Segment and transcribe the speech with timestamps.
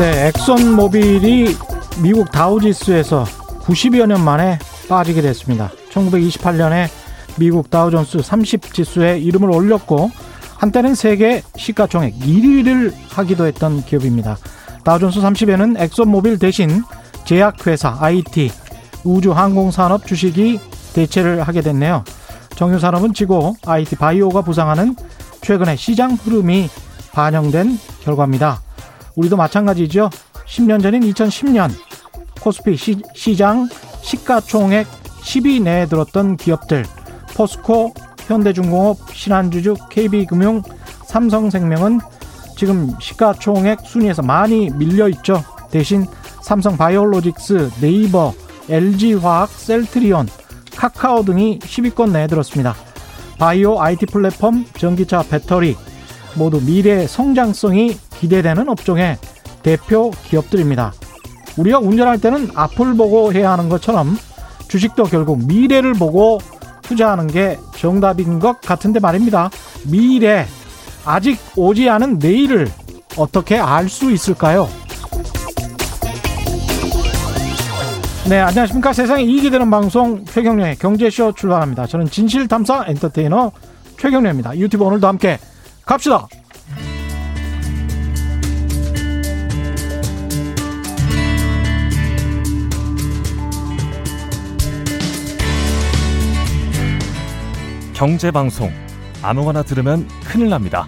[0.00, 1.54] 네, 엑선 모빌이
[2.02, 3.24] 미국 다우지수에서
[3.64, 5.70] 90여 년 만에 빠지게 됐습니다.
[5.92, 6.88] 1928년에
[7.36, 10.10] 미국 다우존스 30 지수에 이름을 올렸고
[10.60, 14.36] 한때는 세계 시가총액 1위를 하기도 했던 기업입니다.
[14.84, 16.82] 다우존스 30에는 엑선모빌 대신
[17.24, 18.50] 제약회사, IT,
[19.02, 20.60] 우주항공산업 주식이
[20.92, 22.04] 대체를 하게 됐네요.
[22.56, 24.96] 정유산업은 지고 IT 바이오가 부상하는
[25.40, 26.68] 최근의 시장 흐름이
[27.12, 28.60] 반영된 결과입니다.
[29.16, 30.10] 우리도 마찬가지죠.
[30.46, 31.70] 10년 전인 2010년
[32.38, 33.66] 코스피 시, 장
[34.02, 34.86] 시가총액
[35.22, 36.84] 10위 내에 들었던 기업들
[37.34, 37.94] 포스코,
[38.30, 40.62] 현대중공업, 신한주주, KB금융,
[41.06, 42.00] 삼성생명은
[42.56, 45.42] 지금 시가총액 순위에서 많이 밀려 있죠.
[45.70, 46.06] 대신
[46.42, 48.32] 삼성바이오로직스, 네이버,
[48.68, 50.28] LG화학, 셀트리온,
[50.76, 52.74] 카카오 등이 10위권 내에 들었습니다.
[53.38, 55.76] 바이오 IT 플랫폼, 전기차 배터리
[56.36, 59.18] 모두 미래 성장성이 기대되는 업종의
[59.62, 60.92] 대표 기업들입니다.
[61.56, 64.16] 우리가 운전할 때는 앞을 보고 해야 하는 것처럼
[64.68, 66.38] 주식도 결국 미래를 보고
[66.90, 69.48] 투자하는 게 정답인 것 같은데 말입니다.
[69.86, 70.44] 미래,
[71.04, 72.68] 아직 오지 않은 내일을
[73.16, 74.68] 어떻게 알 수 있을까요?
[78.28, 78.92] 네, 안녕하십니까.
[78.92, 81.86] 세상에 이익이 되는 방송 최경련의 경제쇼 출발합니다.
[81.86, 83.52] 저는 진실탐사 엔터테이너
[83.98, 84.58] 최경련입니다.
[84.58, 85.38] 유튜브 오늘도 함께
[85.86, 86.26] 갑시다.
[98.00, 98.70] 경제방송
[99.22, 100.86] 아무거나 들으면 큰일 납니다.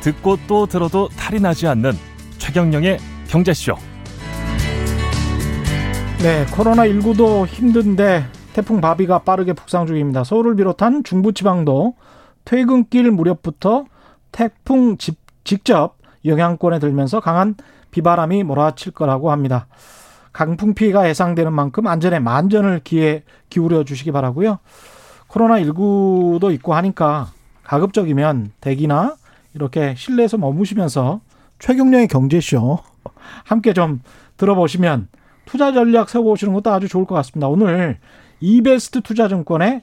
[0.00, 1.92] 듣고 또 들어도 탈이 나지 않는
[2.38, 2.96] 최경령의
[3.26, 3.74] 경제쇼.
[6.22, 10.24] 네, 코로나19도 힘든데 태풍 바비가 빠르게 북상 중입니다.
[10.24, 11.96] 서울을 비롯한 중부 지방도
[12.46, 13.84] 퇴근길 무렵부터
[14.32, 17.56] 태풍 집, 직접 영향권에 들면서 강한
[17.90, 19.66] 비바람이 몰아칠 거라고 합니다.
[20.32, 24.60] 강풍 피해가 예상되는 만큼 안전에 만전을 기해 기울여 주시기 바라고요.
[25.28, 27.28] 코로나19도 있고 하니까
[27.64, 29.16] 가급적이면 대기나
[29.54, 31.20] 이렇게 실내에서 머무시면서
[31.58, 32.78] 최경령의 경제쇼
[33.44, 34.00] 함께 좀
[34.36, 35.08] 들어보시면
[35.44, 37.48] 투자 전략 세워보시는 것도 아주 좋을 것 같습니다.
[37.48, 37.98] 오늘
[38.40, 39.82] 이베스트 투자증권의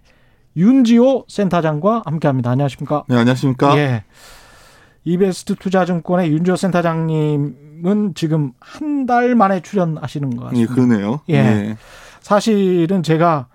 [0.55, 2.51] 윤지호 센터장과 함께 합니다.
[2.51, 3.03] 안녕하십니까?
[3.09, 3.77] 네, 안녕하십니까?
[3.77, 4.03] 예.
[5.03, 10.71] 이베스트 투자증권의 윤지호 센터장님은 지금 한 달 만에 출연하시는 것 같습니다.
[10.71, 11.19] 예, 그러네요.
[11.29, 11.41] 예.
[11.43, 11.77] 네.
[12.21, 13.45] 사실은 제가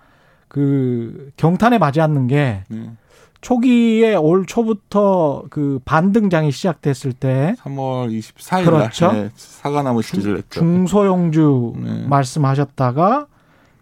[0.51, 2.91] 그 경탄에 맞이 않는 게 네.
[3.39, 9.07] 초기에 올 초부터 그 반등장이 시작됐을 때 3월 24일 그렇죠.
[9.07, 10.59] 날 네, 사과나무 시리즈를 했죠.
[10.59, 12.05] 중소형주 네.
[12.05, 13.27] 말씀하셨다가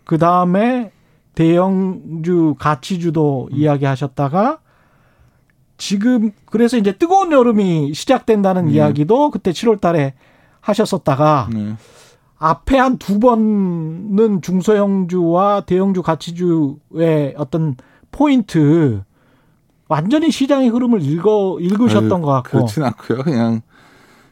[0.03, 0.91] 그 다음에
[1.33, 3.57] 대형주 가치주도 음.
[3.57, 4.59] 이야기하셨다가
[5.77, 8.73] 지금 그래서 이제 뜨거운 여름이 시작된다는 네.
[8.73, 10.13] 이야기도 그때 7월 달에
[10.61, 11.73] 하셨었다가 네.
[12.39, 17.75] 앞에 한 두 번은 중소형주와 대형주 가치주의 어떤
[18.11, 19.03] 포인트
[19.87, 23.23] 완전히 시장의 흐름을 읽어 읽으셨던 아유, 것 같고 그렇진 않고요.
[23.23, 23.61] 그냥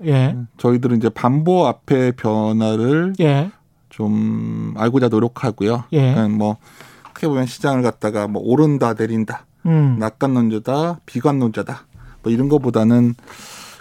[0.06, 0.38] 예.
[0.57, 3.51] 저희들은 이제 반보 앞의 변화를 예.
[3.90, 5.85] 좀 알고자 노력하고요.
[5.94, 6.13] 예.
[6.28, 6.57] 뭐
[7.13, 9.97] 크게 보면 시장을 갖다가 뭐 오른다 내린다, 음.
[10.00, 11.88] 낙관론자다, 비관론자다,
[12.22, 13.16] 뭐 이런 거보다는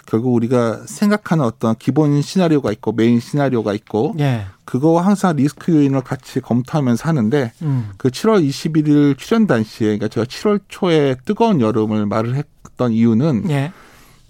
[0.07, 4.45] 결국 우리가 생각하는 어떤 기본 시나리오가 있고 메인 시나리오가 있고 예.
[4.65, 7.89] 그거와 항상 리스크 요인을 같이 검토하면서 하는데 음.
[7.97, 13.71] 그 7월 21일 출연 단시에 그러니까 제가 7월 초에 뜨거운 여름을 말을 했던 이유는 예.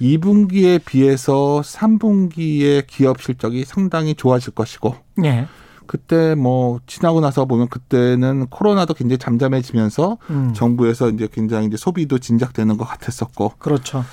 [0.02, 4.96] 2분기에 비해서 3분기의 기업 실적이 상당히 좋아질 것이고
[5.26, 5.48] 예.
[5.86, 10.54] 그때 뭐 지나고 나서 보면 그때는 코로나도 굉장히 잠잠해지면서 음.
[10.54, 14.04] 정부에서 이제 굉장히 이제 소비도 진작되는 것 같았었고 그렇죠.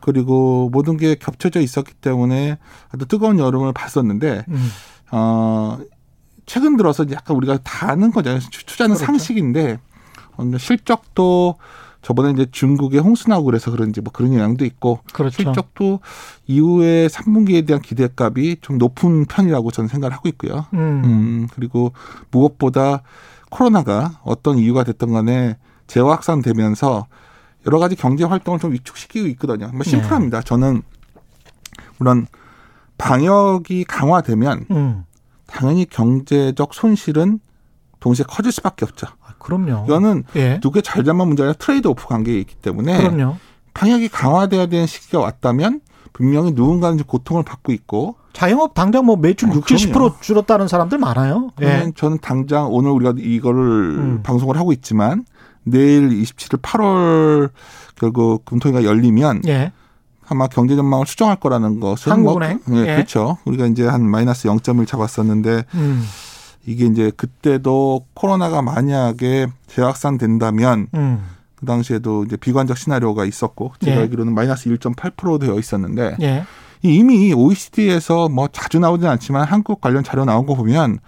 [0.00, 2.58] 그리고 모든 게 겹쳐져 있었기 때문에
[2.90, 4.70] 아주 뜨거운 여름을 봤었는데 음.
[5.12, 5.78] 어
[6.46, 8.40] 최근 들어서 약간 우리가 다 아는 거잖아요.
[8.66, 9.06] 투자는 그렇죠.
[9.06, 9.78] 상식인데
[10.36, 11.56] 어, 실적도
[12.02, 15.42] 저번에 이제 중국의 홍수 나고 그래서 그런지 뭐 그런 영향도 있고 그렇죠.
[15.42, 16.00] 실적도
[16.46, 20.66] 이후에 3분기에 대한 기대값이 좀 높은 편이라고 저는 생각을 하고 있고요.
[20.72, 21.02] 음.
[21.04, 21.92] 음, 그리고
[22.30, 23.02] 무엇보다
[23.50, 27.06] 코로나가 어떤 이유가 됐던 간에 재확산되면서
[27.66, 29.68] 여러 가지 경제 활동을 좀 위축시키고 있거든요.
[29.72, 29.90] 뭐 네.
[29.90, 30.42] 심플합니다.
[30.42, 30.82] 저는
[31.98, 32.26] 물론
[32.98, 35.04] 방역이 강화되면 음.
[35.46, 37.40] 당연히 경제적 손실은
[37.98, 39.06] 동시에 커질 수밖에 없죠.
[39.22, 39.84] 아, 그럼요.
[39.86, 40.60] 이거는 예.
[40.62, 43.36] 누구의 잘잘만 문제가 아니라 트레이드 오프 관계에 있기 때문에 그럼요.
[43.74, 45.80] 방역이 강화돼야 되는 시기가 왔다면
[46.12, 50.16] 분명히 누군가는 고통을 받고 있고 자영업 당장 뭐 매출 어, 60, 그럼요.
[50.16, 51.50] 70% 줄었다는 사람들 많아요.
[51.62, 51.92] 예.
[51.94, 53.60] 저는 당장 오늘 우리가 이거를
[53.98, 54.20] 음.
[54.22, 55.24] 방송을 하고 있지만
[55.64, 57.50] 내일 27일 8월
[57.96, 59.72] 결국 금토회가 열리면 예.
[60.28, 62.60] 아마 경제 전망을 수정할 거라는 것은 한국은행?
[62.66, 62.94] 뭐, 예, 예.
[62.94, 63.38] 그렇죠.
[63.44, 66.04] 우리가 이제 한 마이너스 0.1 잡았었는데 음.
[66.66, 71.26] 이게 이제 그때도 코로나가 만약에 재확산된다면 음.
[71.56, 74.00] 그 당시에도 이제 비관적 시나리오가 있었고 제가 예.
[74.02, 76.44] 알기로는 마이너스 1.8% 되어 있었는데 예.
[76.82, 81.00] 이미 OECD에서 뭐 자주 나오진 않지만 한국 관련 자료 나온 거 보면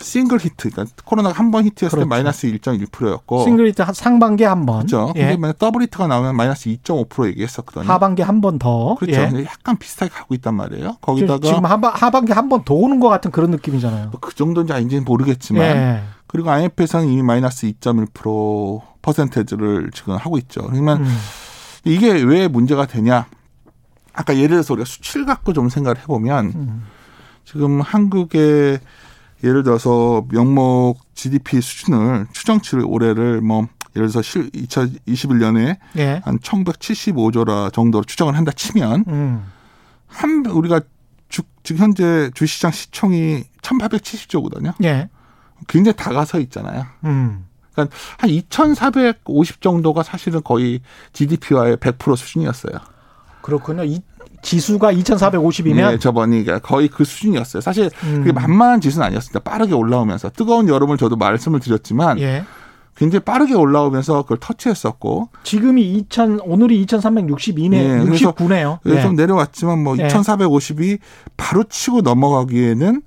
[0.00, 2.04] single hit, 그러니까 코로나가 한 번 hit했을 그렇죠.
[2.04, 4.78] 때 마이너스 1.1%였고 single hit 한- 상반기 한 번.
[4.86, 5.12] 그렇죠.
[5.16, 5.20] 예.
[5.20, 7.84] 근데 만약 double hit가 나오면 마이너스 2.5% 얘기했었거든요.
[7.92, 8.94] 하반기 한 번 더.
[8.98, 9.20] 그렇죠.
[9.20, 9.44] 예.
[9.44, 10.96] 약간 비슷하게 가고 있단 말이에요.
[11.00, 14.08] 거기다가 지금 하반, 하반기 한 번 더 오는 것 같은 그런 느낌이잖아요.
[14.10, 16.02] 뭐그 정도인지 아닌지는 모르겠지만 예.
[16.26, 20.62] 그리고 IMF에서는 이미 마이너스 2.1% 퍼센테이지를 지금 하고 있죠.
[20.62, 21.18] 그러면 음.
[21.84, 23.26] 이게 왜 문제가 되냐?
[24.12, 26.82] 아까 예를 들어서 우리가 수치를 갖고 좀 생각을 해보면 음.
[27.44, 28.78] 지금 한국의
[29.42, 36.20] 예를 들어서 명목 GDP 수준을 추정치를 올해를 뭐 예를 들어서 2021년에 예.
[36.24, 39.44] 한 1975조라 정도로 추정을 한다 치면 음.
[40.06, 40.80] 한 우리가
[41.28, 44.74] 주, 지금 현재 주시장 시총이 1870조거든요.
[44.84, 45.08] 예.
[45.68, 46.86] 굉장히 다가서 있잖아요.
[47.04, 47.46] 음.
[47.72, 50.80] 그러니까 한 2,450 정도가 사실은 거의
[51.12, 52.78] GDP와의 100% 수준이었어요.
[53.42, 53.84] 그렇군요.
[54.40, 57.60] 이 지수가 2,450이면 예, 저번이 거의 그 수준이었어요.
[57.60, 58.18] 사실 음.
[58.18, 59.40] 그게 만만한 지수는 아니었습니다.
[59.40, 62.44] 빠르게 올라오면서 뜨거운 여름을 저도 말씀을 드렸지만 예.
[62.96, 67.72] 굉장히 빠르게 올라오면서 그걸 터치했었고 지금이 2,000 오늘이 2,362네.
[67.74, 68.78] 예, 그래서 69네요.
[68.82, 70.08] 그래서 좀 내려왔지만 뭐 예.
[70.08, 70.98] 2,450이
[71.36, 73.02] 바로 치고 넘어가기에는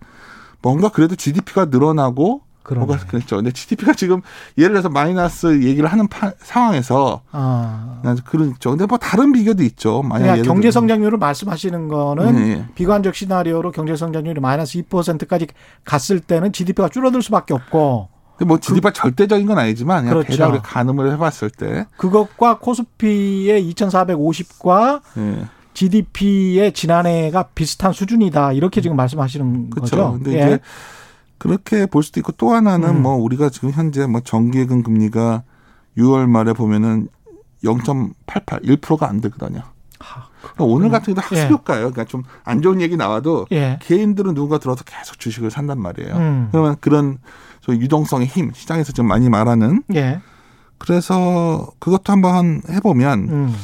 [0.61, 2.85] 뭔가 그래도 GDP가 늘어나고 그러네.
[2.85, 3.35] 뭐가 그랬죠.
[3.35, 4.21] 근데 GDP가 지금
[4.57, 7.99] 예를 들어서 마이너스 얘기를 하는 파- 상황에서 아.
[8.03, 8.69] 난 그렇죠.
[8.71, 10.01] 근데 뭐 다른 비교도 있죠.
[10.01, 12.65] 만약 그러니까 경제 성장률을 말씀하시는 거는 네.
[12.75, 15.47] 비관적 시나리오로 경제 성장률이 마이너스 2%까지
[15.85, 20.37] 갔을 때는 GDP가 줄어들 수밖에 없고 근데 뭐 GDP가 절대적인 건 아니지만 그냥 그렇죠.
[20.37, 25.45] 대략 가늠을 해봤을 때 그것과 코스피의 2,450과 예.
[25.73, 28.53] GDP의 지난해가 비슷한 수준이다.
[28.53, 29.95] 이렇게 지금 말씀하시는 그렇죠.
[29.97, 30.11] 거죠.
[30.13, 30.45] 근데 예.
[30.45, 30.59] 이제
[31.43, 33.01] 그렇게 볼 수도 있고 또 하나는 음.
[33.01, 35.43] 뭐 우리가 지금 현재 뭐 정기예금 금리가
[35.97, 37.09] 6월 말에 보면은
[37.65, 39.61] 0.88, 1%가 안 되거든요.
[39.99, 41.41] 하, 그러니까 오늘 같은 경우도 예.
[41.41, 41.91] 학습효과예요.
[41.91, 43.77] 그러니까 좀 안 좋은 얘기 나와도 예.
[43.81, 46.15] 개인들은 누군가 들어서 계속 주식을 산단 말이에요.
[46.15, 46.47] 음.
[46.51, 47.17] 그러면 그런
[47.59, 50.21] 저 유동성의 힘, 시장에서 지금 많이 말하는 예.
[50.77, 53.55] 그래서 그것도 한번 해보면 음.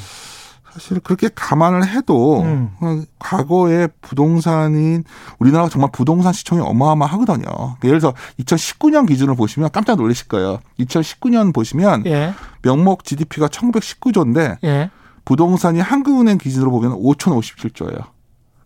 [0.73, 2.71] 사실 그렇게 감안을 해도 음.
[2.79, 5.01] 어, 과거에 부동산이
[5.39, 7.77] 우리나라가 정말 부동산 시총이 어마어마하거든요.
[7.83, 10.59] 예를 들어서 2019년 기준을 보시면 깜짝 놀라실 거예요.
[10.79, 12.33] 2019년 보시면 예.
[12.61, 14.89] 명목 GDP가 1919조인데 예.
[15.25, 18.03] 부동산이 한국은행 기준으로 보면 5,057조예요.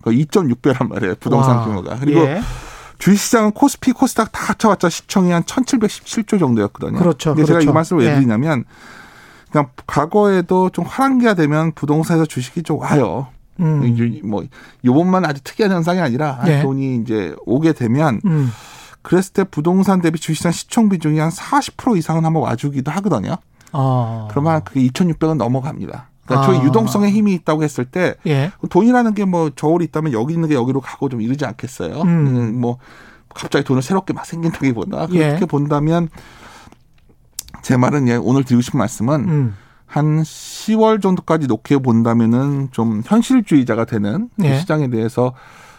[0.02, 1.16] 그러니까 2.6배란 말이에요.
[1.20, 1.66] 부동산 와.
[1.66, 1.98] 규모가.
[2.00, 2.42] 그리고 예.
[3.00, 7.00] 주식시장은 코스피, 코스닥 다 합쳐봤자 시총이 한 1,717조 정도였거든요.
[7.00, 7.74] 그렇죠, 근데 제가 이 그렇죠.
[7.74, 8.16] 말씀을 왜 예.
[8.16, 8.64] 드리냐면
[9.54, 13.28] 그냥 과거에도 좀 화랑기가 되면 부동산에서 주식이 좀 와요.
[13.60, 13.86] 음.
[13.86, 14.44] 이제 뭐
[14.84, 16.64] 요번만 아주 특이한 현상이 아니라 예.
[16.64, 18.50] 돈이 이제 오게 되면 음.
[19.04, 23.36] 그랬을 때 부동산 대비 주식시장 시총 비중이 한 40% 이상은 한번 와주기도 하거든요.
[23.74, 24.28] 어.
[24.32, 26.10] 그러면 그게 2,600원 넘어갑니다.
[26.26, 26.52] 그러니까 아.
[26.52, 28.52] 저희 유동성의 힘이 있다고 했을 때 예.
[28.72, 32.02] 돈이라는 게 뭐 저울이 있다면 여기 있는 게 여기로 가고 좀 이러지 않겠어요?
[32.02, 32.08] 음.
[32.08, 32.80] 음, 뭐
[33.36, 35.28] 갑자기 돈을 새롭게 막 생긴다기보다 예.
[35.28, 36.10] 그렇게 본다면
[37.62, 39.56] 제 말은 예, 오늘 드리고 싶은 말씀은 음.
[39.86, 44.58] 한 10월 정도까지 놓게 본다면은 좀 현실주의자가 되는 그 예.
[44.58, 45.34] 시장에 대해서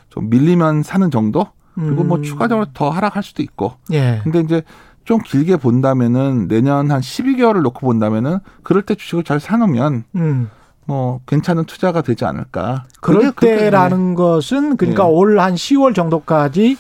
[0.09, 2.23] 좀 밀리면 사는 정도 그리고 뭐 음.
[2.23, 4.21] 추가적으로 더 하락할 수도 있고 예.
[4.23, 4.63] 근데 이제
[5.05, 10.51] 좀 길게 본다면은 내년 한 12개월을 놓고 본다면은 그럴 때 주식을 잘 사놓으면 음.
[10.87, 12.85] 뭐 괜찮은 투자가 되지 않을까.
[13.01, 15.09] 그럴 때라는 것은 그러니까 예.
[15.09, 16.77] 올한 10월 정도까지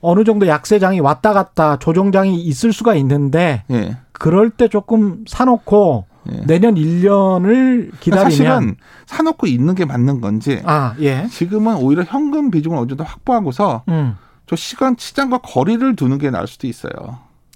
[0.00, 3.96] 어느 정도 약세장이 왔다 갔다 조정장이 있을 수가 있는데 예.
[4.12, 6.42] 그럴 때 조금 사놓고 예.
[6.46, 8.76] 내년 1년을 기다리면 사실은
[9.06, 11.26] 사놓고 있는 게 맞는 건지 아, 예.
[11.30, 14.16] 지금은 오히려 현금 비중을 어느 정도 확보하고서 음.
[14.46, 16.92] 저 시간 시장과 거리를 두는 게 나을 수도 있어요.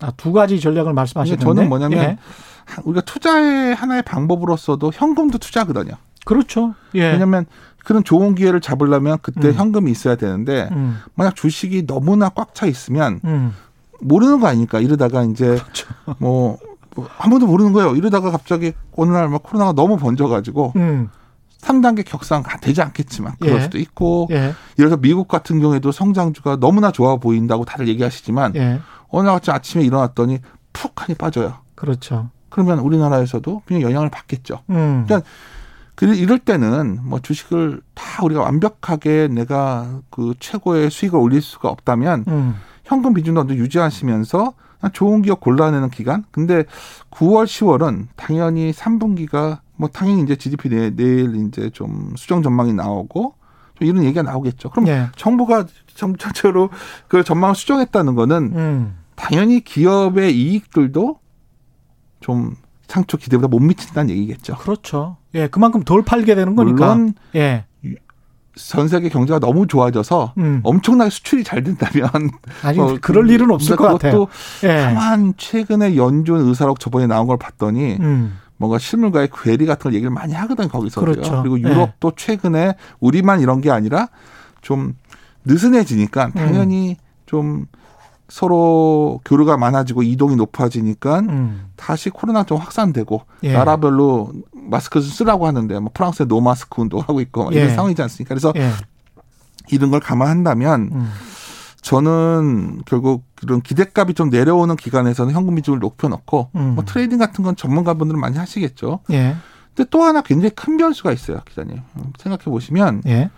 [0.00, 2.18] 아, 두 가지 전략을 말씀하시는데 저는 뭐냐면 예.
[2.66, 5.94] 하- 우리가 투자의 하나의 방법으로서도 현금도 투자거든요.
[6.25, 6.75] 그렇죠.
[6.95, 7.12] 예.
[7.12, 7.47] 왜냐하면
[7.85, 9.55] 그런 좋은 기회를 잡으려면 그때 음.
[9.55, 11.00] 현금이 있어야 되는데 음.
[11.14, 13.55] 만약 주식이 너무나 꽉 차 있으면 음.
[14.00, 15.88] 모르는 거 아니까 이러다가 이제 그렇죠.
[16.19, 16.59] 뭐,
[16.95, 17.97] 뭐 아무도 모르는 거예요.
[17.97, 21.09] 이러다가 갑자기 어느 날 막 코로나가 너무 번져가지고 음.
[21.61, 23.61] 3단계 격상 되지 않겠지만 그럴 예.
[23.62, 24.37] 수도 있고 예.
[24.37, 28.81] 예를 들어서 미국 같은 경우에도 성장주가 너무나 좋아 보인다고 다들 얘기하시지만 예.
[29.09, 30.38] 어느 날 아침에 일어났더니
[30.73, 31.55] 푹 하니 빠져요.
[31.75, 32.31] 그렇죠.
[32.49, 34.61] 그러면 우리나라에서도 그냥 영향을 받겠죠.
[34.71, 35.05] 음.
[35.07, 35.29] 그러니까
[36.02, 42.25] 그래서 이럴 때는 뭐 주식을 다 우리가 완벽하게 내가 그 최고의 수익을 올릴 수가 없다면
[42.26, 42.56] 음.
[42.82, 44.52] 현금 비중도 어느 유지하시면서
[44.94, 46.25] 좋은 기업 골라내는 기간.
[46.32, 46.64] 근데
[47.12, 53.35] 9월, 10월은 당연히 3분기가 뭐 당연히 이제 GDP 내, 내일 이제 좀 수정 전망이 나오고
[53.78, 54.71] 좀 이런 얘기가 나오겠죠.
[54.71, 55.06] 그럼 예.
[55.14, 56.71] 정부가 전체로
[57.06, 58.99] 그 전망을 수정했다는 거는 음.
[59.14, 61.21] 당연히 기업의 이익들도
[62.18, 62.56] 좀
[62.92, 64.56] 상초 기대보다 못 미친다는 얘기겠죠.
[64.56, 65.16] 그렇죠.
[65.34, 66.94] 예, 그만큼 덜 팔게 되는 거니까.
[66.94, 67.64] 물론 예.
[68.54, 70.61] 전 세계 경제가 너무 좋아져서 음.
[70.62, 72.11] 엄청나게 수출이 잘 된다면
[72.62, 74.26] 아니 어, 그럴 일은 없을 것 같아요.
[74.64, 74.82] 예.
[74.82, 78.38] 다만 최근에 연준 의사록 저번에 나온 걸 봤더니 음.
[78.58, 81.14] 뭔가 실물과의 괴리 같은 걸 얘기를 많이 하거든 거기서도요.
[81.14, 81.40] 그렇죠.
[81.40, 81.62] 그리고 예.
[81.62, 84.08] 유럽도 최근에 우리만 이런 게 아니라
[84.61, 84.94] 좀
[85.46, 86.32] 느슨해지니까 음.
[86.32, 87.64] 당연히 좀
[88.33, 91.67] 서로 교류가 많아지고 이동이 높아지니까 음.
[91.77, 93.53] 다시 코로나 좀 확산되고 예.
[93.53, 97.75] 나라별로 마스크 좀 쓰라고 하는데 뭐 프랑스에 no mask 운동하고 있고 막 이런 예.
[97.75, 98.35] 상황이지 않습니까?
[98.35, 98.71] 그래서 예.
[99.71, 101.11] 이런 걸 감안한다면 음.
[101.83, 106.75] 저는 결국 이런 기대값이 좀 내려오는 기간에서는 현금 비중을 높여놓고 음.
[106.75, 109.01] 뭐 trading 같은 건 전문가분들은 많이 하시겠죠.
[109.11, 109.37] 예.
[109.75, 111.83] 근데 또 하나 굉장히 큰 변수가 있어요, 기자님.
[112.19, 113.29] 생각해 보시면 예.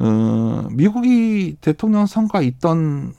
[0.00, 3.14] 어, 미국이 대통령 선거가 있던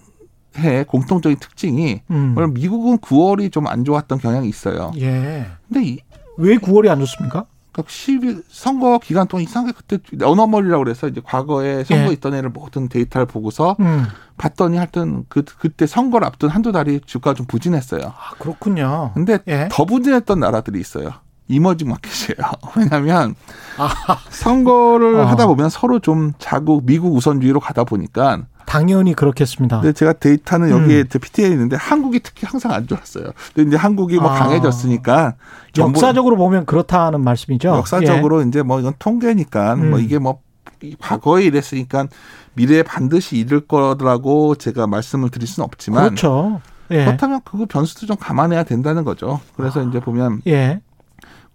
[0.57, 2.35] 해 공통적인 특징이 음.
[2.53, 4.91] 미국은 9월이 좀 안 좋았던 경향이 있어요.
[4.97, 5.47] 예.
[5.67, 5.99] 근데 이
[6.37, 7.45] 왜 9월이 안 좋습니까?
[7.71, 12.13] 그러니까 10일 선거 기간 동안 이상하게 그때 어너멀이라고 그래서 이제 과거에 선거 예.
[12.13, 14.05] 있던 애를 모든 데이터를 보고서 음.
[14.37, 18.01] 봤더니 하여튼 그 그때 선거를 앞둔 한두 달이 주가가 좀 부진했어요.
[18.05, 19.11] 아, 그렇군요.
[19.13, 19.67] 근데 예.
[19.71, 21.11] 더 부진했던 나라들이 있어요.
[21.47, 22.37] 이머징 마켓이에요.
[22.75, 23.35] 왜냐하면
[23.77, 23.89] 아.
[24.29, 25.25] 선거를 어.
[25.25, 29.79] 하다 보면 서로 좀 자국 미국 우선주의로 가다 보니까 당연히 그렇겠습니다.
[29.81, 31.07] 근데 제가 데이터는 여기에 음.
[31.09, 33.25] 제 PT에 있는데 한국이 특히 항상 안 좋았어요.
[33.53, 34.39] 근데 이제 한국이 뭐 아.
[34.39, 35.35] 강해졌으니까
[35.77, 37.69] 역사적으로 보면 그렇다는 말씀이죠.
[37.69, 40.03] 역사적으로 이제 뭐 이건 통계니까 뭐 음.
[40.03, 40.39] 이게 뭐
[40.81, 42.07] 이- 과거에 이랬으니까
[42.53, 45.67] 미래에 반드시 이럴 거라고 제가 말씀을 드릴 수는 예.
[45.67, 46.59] 없지만 그렇죠.
[46.91, 47.05] 예.
[47.05, 49.39] 그렇다면 그거 변수도 좀 감안해야 된다는 거죠.
[49.55, 50.81] 그래서 이제 보면 예.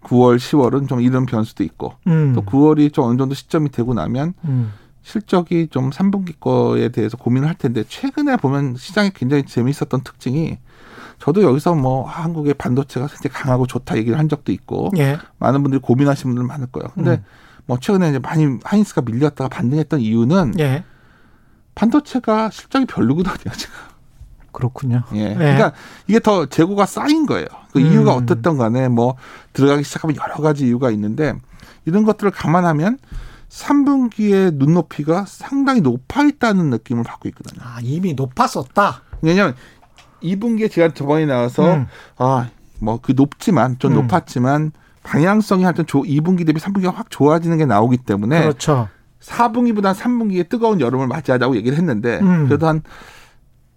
[0.04, 2.33] 9월, 10월은 좀 이런 변수도 있고 음.
[2.35, 4.73] 또 9월이 좀 어느 정도 시점이 되고 나면 음.
[5.02, 10.59] 실적이 좀 3분기 거에 대해서 고민을 할 텐데 최근에 보면 시장이 굉장히 재미있었던 특징이
[11.19, 15.19] 저도 여기서 뭐 한국의 반도체가 굉장히 강하고 좋다 얘기를 한 적도 있고 예.
[15.38, 16.90] 많은 분들이 고민하시는 분들 많을 거예요.
[16.95, 17.25] 근데 음.
[17.66, 20.85] 뭐 최근에 이제 많이 하이닉스가 밀렸다가 반등했던 이유는 예.
[21.75, 23.75] 반도체가 실적이 별로거든요, 지금.
[24.52, 25.02] 그렇군요.
[25.14, 25.30] 예.
[25.30, 25.35] 예.
[25.35, 25.73] 그러니까
[26.07, 27.47] 이게 더 재고가 쌓인 거예요.
[27.73, 27.87] 그 음.
[27.87, 29.16] 이유가 어떻든 간에 뭐
[29.52, 31.35] 들어가기 시작하면 여러 가지 이유가 있는데
[31.85, 32.99] 이런 것들을 감안하면
[33.49, 37.61] 3분기의 눈높이가 상당히 높아 있다는 느낌을 받고 있거든요.
[37.64, 39.02] 아, 이미 높았었다.
[39.23, 39.54] 왜냐하면
[40.23, 41.87] 2분기에 제가 저번에 나와서 음.
[42.19, 42.49] 아,
[42.80, 43.97] 뭐 그 높지만 좀 음.
[44.02, 48.88] 높았지만 방향성이 하여튼 조, 2분기 대비 3분기가 확 좋아지는 게 나오기 때문에 그렇죠.
[49.21, 52.47] 4분기보다 3분기에 뜨거운 여름을 맞이하자고 얘기를 했는데 음.
[52.47, 52.83] 그래도 한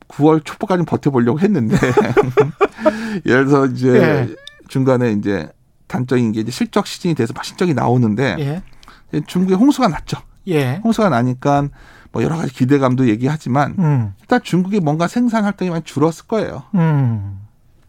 [0.07, 1.75] 9월 초까지 버텨보려고 했는데
[3.25, 4.35] 예를 들어서 이제 예.
[4.67, 5.49] 중간에 이제
[5.87, 9.21] 단적인 게 이제 실적 시즌이 돼서 막 실적이 나오는데 예.
[9.27, 10.17] 중국에 홍수가 났죠.
[10.47, 10.81] 예.
[10.83, 11.67] 홍수가 나니까
[12.11, 14.13] 뭐 여러 가지 기대감도 얘기하지만 음.
[14.21, 16.63] 일단 중국이 뭔가 생산 활동이 많이 줄었을 거예요.
[16.75, 17.39] 음.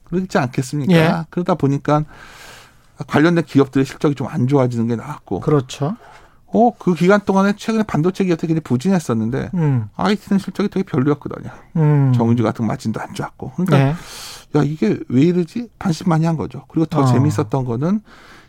[0.04, 0.92] 그렇지 않겠습니까?
[0.92, 1.12] 예.
[1.30, 2.04] 그러다 보니까
[3.06, 5.96] 관련된 기업들의 실적이 좀 안 좋아지는 게 나왔고, 그렇죠.
[6.54, 9.88] 어, 그 기간 동안에 최근에 반도체 기업들이 굉장히 부진했었는데, 음.
[9.96, 11.50] IT는 실적이 되게 별로였거든요.
[11.76, 12.12] 음.
[12.14, 13.52] 정유주 같은 마진도 안 좋았고.
[13.56, 13.94] 그러니까, 예.
[14.56, 15.68] 야, 이게 왜 이러지?
[15.78, 16.64] 반신 많이 한 거죠.
[16.68, 17.06] 그리고 더 어.
[17.06, 18.02] 재밌었던 거는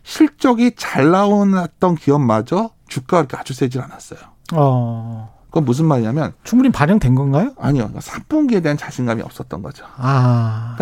[0.04, 4.20] 실적이 잘 나왔던 기업마저 주가가 이렇게 아주 세질 않았어요.
[4.54, 5.35] 어.
[5.56, 7.54] 그건 무슨 말이냐면, 충분히 반영된 건가요?
[7.58, 7.90] 아니요.
[7.98, 9.86] 3분기에 대한 자신감이 없었던 거죠.
[9.96, 10.76] 아.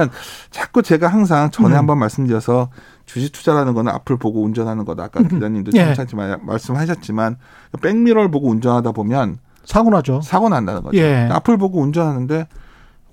[0.49, 1.77] 자꾸 제가 항상 전에 음.
[1.77, 2.69] 한번 말씀드려서
[3.05, 5.03] 주식 투자라는 거는 앞을 보고 운전하는 거다.
[5.03, 5.93] 아까 기자님도 예.
[5.93, 7.37] 천천히 말- 말씀하셨지만
[7.83, 10.21] 백미러를 보고 운전하다 보면 사고 나죠.
[10.21, 10.97] 사고 난다는 거죠.
[10.97, 11.29] 예.
[11.31, 12.47] 앞을 보고 운전하는데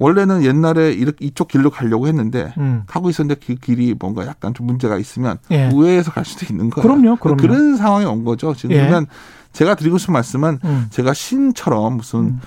[0.01, 2.85] 원래는 옛날에 이렇게 이쪽 길로 가려고 했는데 음.
[2.87, 5.69] 가고 있었는데 그 길이 뭔가 약간 좀 문제가 있으면 예.
[5.69, 6.83] 우회해서 갈 수도 있는 거예요.
[6.83, 7.47] 그럼요, 그럼요.
[7.47, 8.55] 런 상황이 온 거죠.
[8.55, 8.81] 지금 예.
[8.81, 9.07] 그러면
[9.53, 10.87] 제가 드리고 싶은 말씀은 음.
[10.89, 12.41] 제가 신처럼 무슨 음.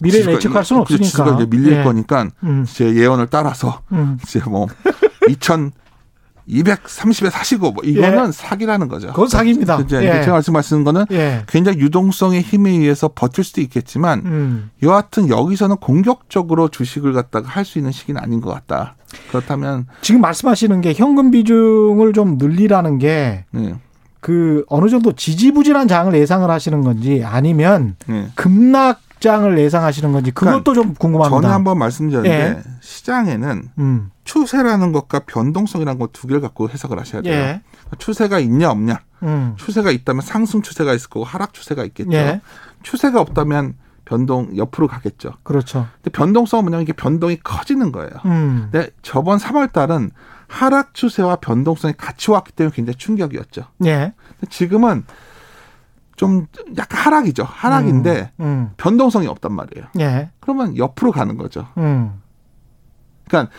[0.00, 1.04] 미래를 예측할 수는 그 없으니까.
[1.04, 1.82] 지수가 이제 밀릴 예.
[1.82, 2.66] 거니까 음.
[2.68, 4.18] 제 예언을 따라서 음.
[4.22, 4.66] 이제 뭐
[6.48, 9.08] 2230에 사시고 뭐 이거는 사기라는 거죠.
[9.08, 9.10] 예.
[9.12, 9.80] 그건 사기입니다.
[9.80, 10.20] 이제 예.
[10.22, 11.42] 제가 말씀 하시는 거는 예.
[11.48, 14.70] 굉장히 유동성의 힘에 의해서 버틸 수도 있겠지만 음.
[14.82, 18.94] 여하튼 여기서는 공격적으로 주식을 갖다가 할 수 있는 시기는 아닌 것 같다.
[19.30, 23.74] 그렇다면 지금 말씀하시는 게 현금 비중을 좀 늘리라는 게 네,
[24.20, 28.28] 그 어느 정도 지지부진한 장을 예상을 하시는 건지 아니면 네.
[28.34, 31.40] 급락 입장을 예상하시는 건지 그것도 좀 궁금합니다.
[31.40, 32.62] 전에 한번 말씀드렸는데 예.
[32.80, 34.10] 시장에는 음.
[34.24, 37.34] 추세라는 것과 변동성이라는 것 두 개를 갖고 해석을 하셔야 돼요.
[37.34, 37.62] 예.
[37.98, 39.00] 추세가 있냐 없냐.
[39.22, 39.54] 음.
[39.56, 42.12] 추세가 있다면 상승 추세가 있을 거고 하락 추세가 있겠죠.
[42.12, 42.40] 예.
[42.82, 45.32] 추세가 없다면 변동 옆으로 가겠죠.
[45.42, 45.86] 그렇죠.
[46.02, 48.10] 근데 변동성은 뭐냐면 이게 변동이 커지는 거예요.
[48.26, 48.68] 음.
[48.70, 50.10] 근데 저번 3월 달은
[50.46, 53.64] 하락 추세와 변동성이 같이 왔기 때문에 굉장히 충격이었죠.
[53.86, 54.12] 예.
[54.38, 55.04] 근데 지금은
[56.16, 57.44] 좀 약간 하락이죠.
[57.44, 58.70] 하락인데 음.
[58.76, 59.86] 변동성이 없단 말이에요.
[60.00, 60.30] 예.
[60.40, 61.66] 그러면 옆으로 가는 거죠.
[61.76, 62.20] 음.
[63.28, 63.52] 그러니까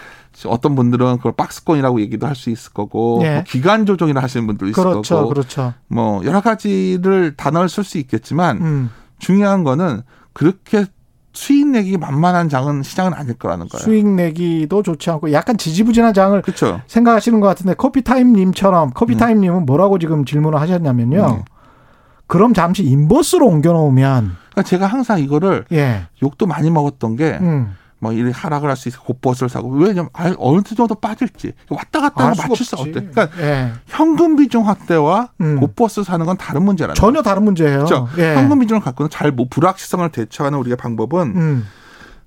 [0.48, 3.34] 어떤 분들은 그걸 박스권이라고 얘기도 할 수 있을 거고 예.
[3.36, 5.16] 뭐 기간 조정이라 하시는 분도 있을 그렇죠.
[5.16, 5.74] 거고 그렇죠.
[5.88, 8.90] 뭐 여러 가지를 단어를 쓸 수 있겠지만 음.
[9.20, 10.02] 중요한 거는
[10.34, 10.86] 그렇게
[11.32, 13.84] 수익 내기 만만한 장은 시장은 아닐 거라는 거예요.
[13.84, 16.82] 수익 내기도 좋지 않고 약간 지지부진한 장을 그렇죠.
[16.88, 21.44] 생각하시는 것 같은데 커피타임님처럼 커피타임님은 뭐라고 지금 질문을 하셨냐면요.
[22.26, 22.28] 네.
[22.28, 28.12] 그럼 잠시 인버스로 옮겨놓으면 그러니까 제가 항상 이거를 예, 욕도 많이 먹었던 게 음, 뭐
[28.14, 32.24] 이렇게 하락을 할 수 있어 곧버스를 사고 왜냐면 아, 어느 정도 빠질지 왔다 갔다 알
[32.24, 32.76] 하면 수가 맞출 수.
[32.76, 32.92] 없대.
[32.94, 35.60] 그러니까 예, 현금 비중 확대와 음.
[35.60, 37.86] 곧버스 사는 건 다른 문제라는 전혀 다른 문제예요.
[37.86, 38.08] 그렇죠.
[38.18, 38.36] 예.
[38.36, 41.66] 현금 비중을 갖고는 잘 뭐 불확실성을 대처하는 우리가 방법은 음,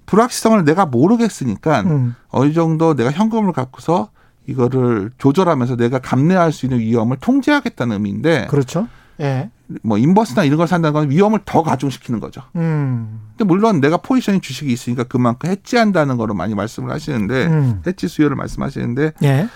[0.06, 4.10] 불확실성을 내가 모르겠으니까 음, 어느 정도 내가 현금을 갖고서
[4.46, 8.88] 이거를 조절하면서 내가 감내할 수 있는 위험을 통제하겠다는 의미인데 그렇죠.
[9.20, 9.50] 예,
[9.82, 12.42] 뭐 인버스나 이런 걸 산다는 건 위험을 더 가중시키는 거죠.
[12.56, 18.08] 음, 근데 물론 내가 포지션이 주식이 있으니까 그만큼 해지한다는 거로 많이 말씀을 하시는데 음, 해지
[18.08, 19.48] 수요를 말씀하시는데 예,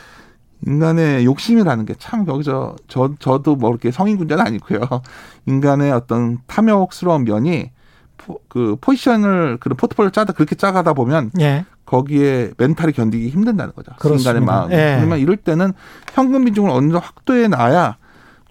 [0.66, 4.81] 인간의 욕심이라는 게 참 여기서 저 저도 뭐 이렇게 성인군자는 아니고요.
[5.47, 7.71] 인간의 어떤 탐욕스러운 면이
[8.16, 13.92] 포, 그 포지션을 그런 포트폴리오 짜다 그렇게 짜가다 보면 예, 거기에 멘탈이 견디기 힘든다는 거죠.
[13.99, 14.31] 그렇습니다.
[14.31, 14.73] 인간의 마음.
[14.73, 14.97] 예.
[14.99, 15.73] 그러면 이럴 때는
[16.14, 17.97] 현금 비중을 어느 정도 확대해 놔야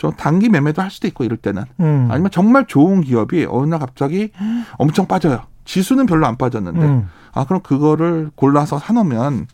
[0.01, 3.79] 좀 단기 매매도 할 수도 있고 이럴 때는 음, 아니면 정말 좋은 기업이 어느 날
[3.79, 4.31] 갑자기
[4.79, 5.43] 엄청 빠져요.
[5.63, 9.45] 지수는 별로 안 빠졌는데 음, 아 그럼 그거를 골라서 사놓으면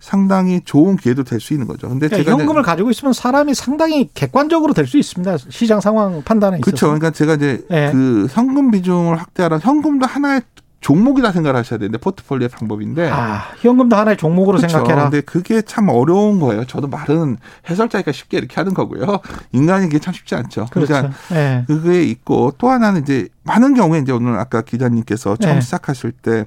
[0.00, 1.88] 상당히 좋은 기회도 될 수 있는 거죠.
[1.88, 5.36] 근데 그러니까 현금을 가지고 있으면 사람이 상당히 객관적으로 될 수 있습니다.
[5.50, 6.64] 시장 상황 판단에 있어서.
[6.64, 6.86] 그렇죠.
[6.86, 7.90] 그러니까 제가 이제 예.
[7.92, 10.42] 그 현금 비중을 확대하라 현금도 하나의
[10.80, 14.76] 종목이다 생각을 하셔야 되는데 포트폴리오 방법인데 아, 현금도 하나의 종목으로 그렇죠.
[14.76, 15.10] 생각해라.
[15.10, 16.64] 근데 그게 참 어려운 거예요.
[16.64, 19.18] 저도 말은 해설자니까 쉽게 이렇게 하는 거고요.
[19.52, 20.66] 인간이 그게 참 쉽지 않죠.
[20.70, 20.92] 그렇죠.
[20.92, 21.64] 그러니까 예.
[21.66, 25.60] 그게 있고 또 하나는 이제 많은 경우에 이제 오늘 아까 기자님께서 처음 네.
[25.60, 26.44] 시작하실 때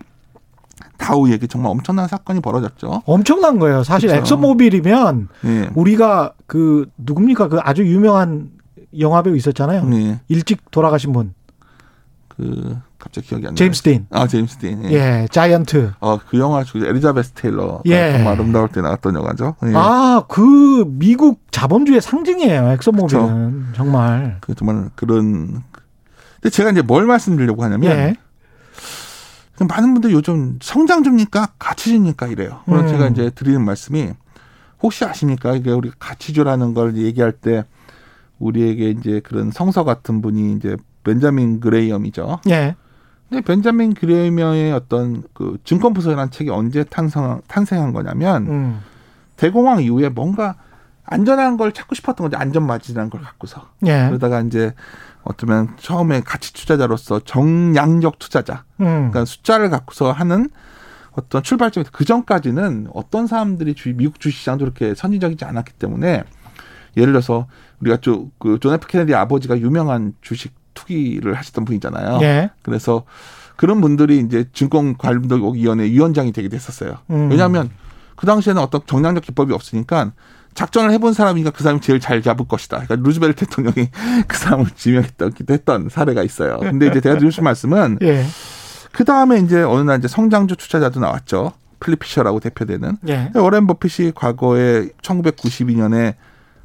[0.98, 3.04] 다우 얘기 정말 엄청난 사건이 벌어졌죠.
[3.06, 3.84] 엄청난 거예요.
[3.84, 4.22] 사실 그렇죠.
[4.36, 5.70] 엑소모빌이면 예.
[5.74, 8.52] 우리가 그 누굽니까 그 아주 유명한
[8.98, 9.90] 영화배우 있었잖아요.
[9.94, 10.20] 예.
[10.28, 11.34] 일찍 돌아가신 분
[12.40, 13.56] 그 갑자기 기억이 안 나요.
[13.56, 14.06] 제임스 딘.
[14.12, 14.84] 아 제임스 딘.
[14.92, 14.94] 예.
[14.94, 15.94] 예, 자이언트.
[16.02, 18.12] 어, 그 영화 중 엘리자베스 테일러 예.
[18.12, 19.56] 정말 아름다울 때 나왔던 영화죠.
[19.66, 19.72] 예.
[19.74, 22.72] 아, 그 미국 자본주의 상징이에요.
[22.74, 24.38] 엑슨모빌은 정말.
[24.42, 25.64] 그 정말 그런
[26.42, 28.16] 근데 제가 이제 뭘 말씀드리려고 하냐면 예.
[29.56, 32.62] 그 많은 분들이 요즘 성장주입니까 가치주입니까 이래요.
[32.66, 32.88] 그래서 음.
[32.88, 34.12] 제가 이제 드리는 말씀이
[34.82, 37.64] 혹시 아십니까 이게 우리 가치주라는 걸 얘기할 때
[38.40, 42.40] 우리에게 이제 그런 성서 같은 분이 이제 벤자민 그레이엄이죠.
[42.50, 42.76] 예.
[43.30, 48.82] 근데 벤자민 그레이엄의 어떤 그 증권부서라는 책이 언제 탄생 탄생한 거냐면 음.
[49.38, 50.56] 대공황 이후에 뭔가
[51.06, 52.38] 안전한 걸 찾고 싶었던 거죠.
[52.38, 53.68] 안전마진이라는 걸 갖고서.
[53.86, 54.08] 예.
[54.08, 54.74] 그러다가 이제
[55.24, 58.64] 어쩌면 처음에 가치 투자자로서 정량적 투자자.
[58.80, 59.10] 음.
[59.10, 60.50] 그러니까 숫자를 갖고서 하는
[61.12, 66.24] 어떤 출발점이 그 전까지는 어떤 사람들이 주, 미국 주식시장도 그렇게 선진적이지 않았기 때문에
[66.98, 67.48] 예를 들어서
[67.82, 72.20] 우리가 저, 그존 F 케네디 아버지가 유명한 주식 투기를 하셨던 분이잖아요.
[72.22, 72.50] 예.
[72.62, 73.04] 그래서
[73.56, 76.98] 그런 분들이 이제 증권관리위원회 위원장이 되게 됐었어요.
[77.10, 77.30] 음.
[77.30, 77.70] 왜냐하면
[78.16, 80.12] 그 당시에는 어떤 정량적 기법이 없으니까
[80.54, 82.80] 작전을 해본 사람이니까 그 사람이 제일 잘 잡을 것이다.
[82.80, 83.90] 그러니까 루즈벨트 대통령이
[84.28, 86.58] 그 사람을 지명했기도 했던 사례가 있어요.
[86.60, 88.26] 근데 이제 제가 드릴 수 말씀은 예.
[88.92, 91.54] 그 다음에 이제 어느 날 이제 성장주 투자자도 나왔죠.
[91.80, 92.98] 필립 피셔라고 대표되는.
[93.08, 93.32] 예.
[93.36, 96.16] 워렌 버핏이 과거에 1992년에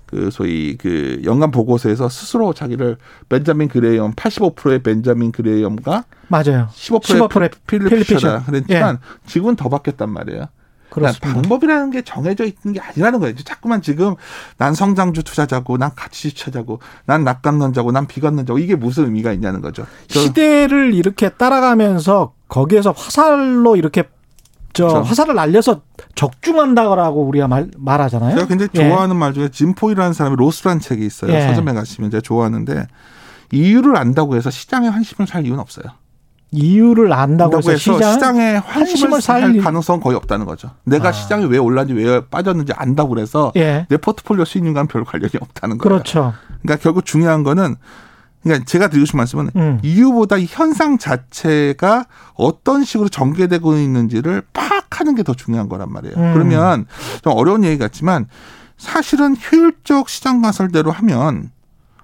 [0.07, 2.97] 그 소위 그 연간 보고서에서 스스로 자기를
[3.29, 6.69] 벤자민 그레이엄 85%의 벤자민 그레이엄과 맞아요.
[6.75, 8.39] 15%의 15%의 필립 필립 피셔다.
[8.41, 8.47] 피셔.
[8.51, 10.47] 그랬지만 지금은 더 바뀌었단 말이에요.
[10.91, 11.33] 그러니까 그렇습니다.
[11.43, 13.35] 방법이라는 게 정해져 있는 게 아니라는 거예요.
[13.37, 14.15] 자꾸만 지금
[14.59, 19.87] 난 성장주 투자자고 난 가치 투자자고 난 낙관론자고 난 비관론자고 이게 무슨 의미가 있냐는 거죠.
[20.07, 24.05] 저- 시대를 이렇게 따라가면서 거기에서 화살로 이렇게
[24.75, 25.03] 저 그렇죠.
[25.03, 25.81] 화살을 날려서
[26.15, 28.35] 적중한다고 우리가 말, 말하잖아요.
[28.35, 28.89] 제가 굉장히 예.
[28.89, 31.33] 좋아하는 말 중에 진포이라는 사람이 로스라는 책이 있어요.
[31.33, 31.47] 예.
[31.47, 32.87] 서점에 가시면 제가 좋아하는데
[33.53, 35.87] 이유를 안다고 해서 시장에 환심을 살 이유는 없어요.
[36.51, 40.71] 이유를 안다고 안다고 해서 해서 시장 시장에 환심을 환심을 살 가능성은 거의 없다는 거죠.
[40.85, 41.13] 내가 아.
[41.13, 43.87] 시장이 왜 올랐는지 왜 빠졌는지 안다고 그래서 예.
[43.89, 45.99] 내 포트폴리오 수익률과는 별 관련이 없다는 거예요.
[45.99, 46.35] 그렇죠.
[46.63, 47.77] 그러니까 결국 중요한 거는
[48.45, 49.81] 그러니까 제가 드리고 싶은 말씀은 음.
[49.83, 52.05] 이유보다 이 현상 자체가
[52.35, 56.15] 어떤 식으로 전개되고 있는지를 파악하는 게 더 중요한 거란 말이에요.
[56.17, 56.33] 음.
[56.35, 56.87] 그러면
[57.23, 58.27] 좀 어려운 얘기 같지만
[58.77, 61.51] 사실은 효율적 시장 가설대로 하면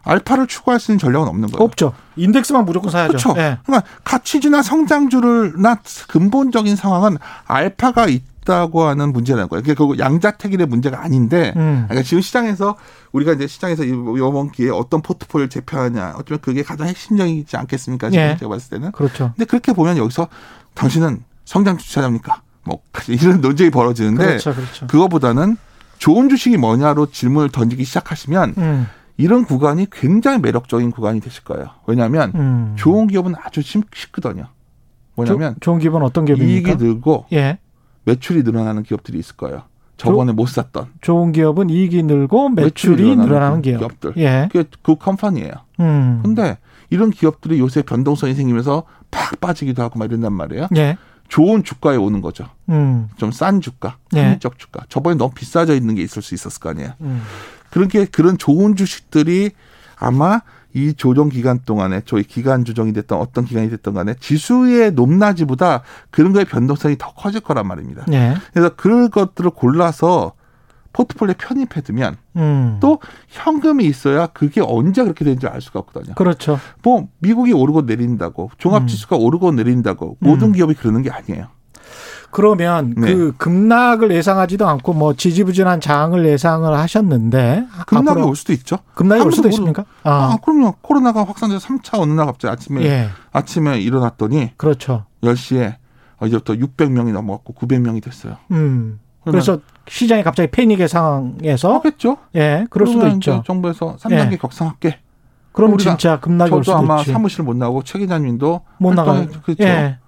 [0.02, 1.62] 알파를 추구할 수 있는 전략은 없는 거예요.
[1.64, 1.92] 없죠.
[2.16, 3.08] 인덱스만 무조건 사야죠.
[3.08, 3.34] 그렇죠.
[3.36, 3.58] 예.
[3.66, 9.62] 그러니까 가치주나 성장주를나 근본적인 상황은 알파가 있 다고 하는 문제라는 거예요.
[9.62, 11.84] 그게 결국 양자택일의 문제가 아닌데, 음.
[11.88, 12.76] 그러니까 지금 시장에서
[13.12, 18.10] 우리가 이제 시장에서 이번 기회에 어떤 포트폴리오를 제표하냐, 어쩌면 그게 가장 핵심적이지 않겠습니까?
[18.10, 18.36] 지금 예.
[18.36, 18.90] 제가 봤을 때는.
[18.92, 19.32] 그렇죠.
[19.36, 20.26] 근데 그렇게 보면 여기서
[20.74, 22.42] 당신은 성장주 투자자입니까?
[22.64, 24.52] 뭐 이런 논쟁이 벌어지는데 그렇죠.
[24.54, 24.86] 그렇죠.
[24.88, 25.56] 그거보다는
[25.98, 28.86] 좋은 주식이 뭐냐로 질문을 던지기 시작하시면 음.
[29.16, 31.68] 이런 구간이 굉장히 매력적인 구간이 되실 거예요.
[31.86, 32.72] 왜냐하면 음.
[32.76, 34.46] 좋은 기업은 아주 쉽- 쉽거든요.
[35.14, 36.70] 뭐냐면 조- 좋은 기업은 어떤 기업입니까?
[36.70, 37.58] 이익이 늘고 예.
[38.04, 39.62] 매출이 늘어나는 기업들이 있을 거예요.
[39.96, 43.78] 저번에 못 샀던 좋은 기업은 이익이 늘고 매출이 늘어나는 늘어나는 기업.
[43.78, 44.14] 기업 들.
[44.16, 44.48] 예.
[44.50, 45.52] 그게 그 컴퍼니예요.
[45.80, 46.20] 음.
[46.22, 46.56] 근데
[46.88, 50.68] 이런 기업들이 요새 변동성이 생기면서 팍 빠지기도 하고 막 이런단 말이에요.
[50.76, 50.96] 예.
[51.28, 52.46] 좋은 주가에 오는 거죠.
[52.70, 53.08] 음.
[53.16, 54.22] 좀싼 주가, 예.
[54.22, 54.84] 합리적 주가.
[54.88, 56.92] 저번에 너무 비싸져 있는 게 있을 수 있었을 거 아니에요.
[57.02, 57.22] 음.
[57.70, 59.50] 그렇게 그런 좋은 주식들이
[59.96, 60.40] 아마
[60.72, 66.32] 이 조정 기간 동안에 저희 기간 조정이 됐던 어떤 기간이 됐던 간에 지수의 높낮이보다 그런
[66.32, 68.04] 거의 변동성이 더 커질 거란 말입니다.
[68.12, 68.34] 예.
[68.52, 70.32] 그래서 그런 것들을 골라서
[70.92, 72.78] 포트폴리오에 편입해 두면 음.
[72.80, 76.14] 또 현금이 있어야 그게 언제 그렇게 되는지 알 수가 없거든요.
[76.14, 76.58] 그렇죠.
[76.82, 80.52] 뭐 미국이 오르고 내린다고 종합 지수가 오르고 내린다고 모든 음.
[80.52, 81.46] 기업이 그러는 게 아니에요.
[82.30, 83.12] 그러면 네.
[83.14, 88.78] 그 급락을 예상하지도 않고 뭐 지지부진한 장을 예상을 하셨는데 급락이 올 수도 있죠.
[88.94, 89.84] 급락이 올 수도 모르- 있습니까?
[90.04, 90.36] 아, 아.
[90.44, 90.74] 그럼요.
[90.80, 93.08] 코로나가 확산돼서 3차 어느 날 갑자기 아침에 예.
[93.32, 95.04] 아침에 일어났더니 그렇죠.
[95.22, 95.74] 10시에
[96.24, 98.36] 이제부터 600명이 넘어갔고 900명이 됐어요.
[98.52, 99.00] 음.
[99.22, 102.16] 그러면 그래서 시장이 갑자기 패닉의 상황에서 하겠죠.
[102.36, 103.42] 예, 그럴 수도 그러면 있죠.
[103.46, 104.36] 정부에서 3단계 예.
[104.36, 104.98] 격상할게.
[105.52, 107.12] 그럼 진짜 급락이 올 저도 수도 아마 있지.
[107.12, 109.26] 사무실 못 나오고 최 기자님도 못 나가요.
[109.44, 109.64] 그렇죠.
[109.64, 109.98] 예.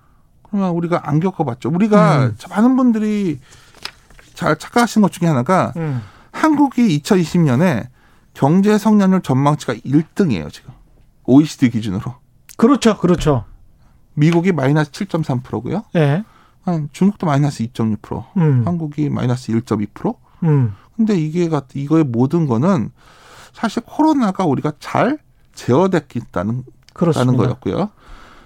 [0.52, 1.70] 그러면 우리가 안 겪어봤죠.
[1.70, 2.36] 우리가 음.
[2.50, 3.40] 많은 분들이
[4.34, 6.02] 잘 착각하시는 것 중에 하나가 음.
[6.30, 7.88] 한국이 2020년에
[8.34, 10.72] 경제 성장률 전망치가 1등이에요 지금
[11.24, 12.14] OECD 기준으로.
[12.58, 12.98] 그렇죠.
[12.98, 13.44] 그렇죠.
[14.14, 15.84] 미국이 마이너스 7.3%고요.
[15.96, 16.22] 예.
[16.64, 18.62] 한 중국도 마이너스 2.6%, 음.
[18.66, 20.14] 한국이 마이너스 1.2%.
[20.44, 20.74] 음.
[20.96, 22.90] 근데 이게 같 이거의 모든 거는
[23.54, 25.18] 사실 코로나가 우리가 잘
[25.54, 27.42] 제어됐다는 그렇습니다.
[27.42, 27.90] 거였고요.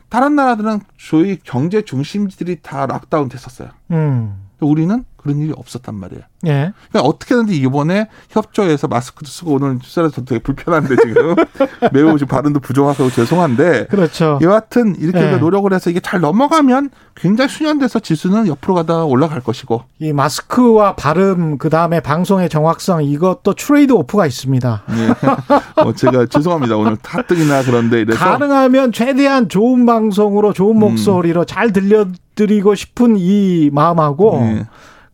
[0.09, 3.71] 다른 나라들은 저희 경제 중심지들이 다 락다운 됐었어요.
[3.91, 4.47] 음.
[4.61, 6.23] 우리는 그런 일이 없었단 말이에요.
[6.47, 6.73] 예.
[6.91, 11.35] 그러니까 어떻게든지 이번에 협조해서 마스크도 쓰고 오늘 출사해서 되게 불편한데 지금
[11.93, 14.39] 매우 지금 발음도 부족하고 죄송한데 그렇죠.
[14.41, 15.37] 여하튼 이렇게 네.
[15.39, 21.59] 노력을 해서 이게 잘 넘어가면 굉장히 수년돼서 지수는 옆으로 가다 올라갈 것이고 이 마스크와 발음
[21.59, 24.83] 그 다음에 방송의 정확성 이것도 트레이드 오프가 있습니다.
[24.91, 25.83] 예.
[25.83, 32.07] 어, 제가 죄송합니다 오늘 타ตึ이나 그런데 이래서 가능하면 최대한 좋은 방송으로 좋은 목소리로 잘 들려
[32.37, 34.67] 드리고 싶은 이 마음하고 예.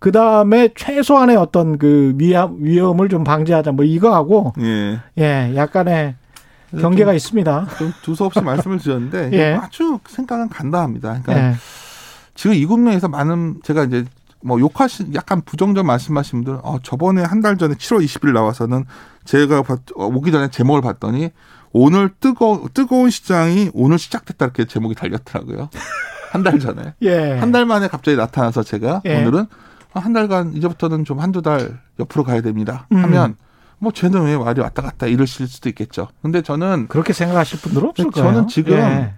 [0.03, 4.99] 그 다음에 최소한의 어떤 그 위험, 위험을 좀 방지하자 뭐 이거하고 예.
[5.17, 6.17] 예 약간의
[6.77, 7.67] 경계가 있습니다.
[7.79, 9.55] 좀 두서없이 말씀을 드렸는데 예.
[9.55, 11.21] 아주 생각은 간단합니다.
[11.23, 11.55] 그러니까 예.
[12.35, 14.05] 지금 이 국면에서 많은 제가 이제
[14.43, 18.85] 뭐 욕하신 약간 부정적 말씀하신 분들 어 저번에 한 달 전에 7월 20일 나와서는
[19.25, 21.31] 제가 봤, 어, 오기 전에 제목을 봤더니
[21.73, 25.69] 오늘 뜨거 뜨거운 시장이 오늘 시작됐다 이렇게 제목이 달렸더라고요.
[26.33, 27.39] 한 달 전에 예.
[27.39, 29.21] 한달 만에 갑자기 나타나서 제가 예.
[29.21, 32.87] 오늘은 아, 한 달간 이제부터는 좀 한두 달 옆으로 가야 됩니다.
[32.93, 33.03] 음.
[33.03, 33.37] 하면
[33.79, 36.09] 뭐 쟤는 왜 말이 왔다 갔다 이러실 수도 있겠죠.
[36.23, 38.47] 근데 저는 그렇게 생각하실 분들 없을 저는 거예요.
[38.47, 39.15] 지금 예.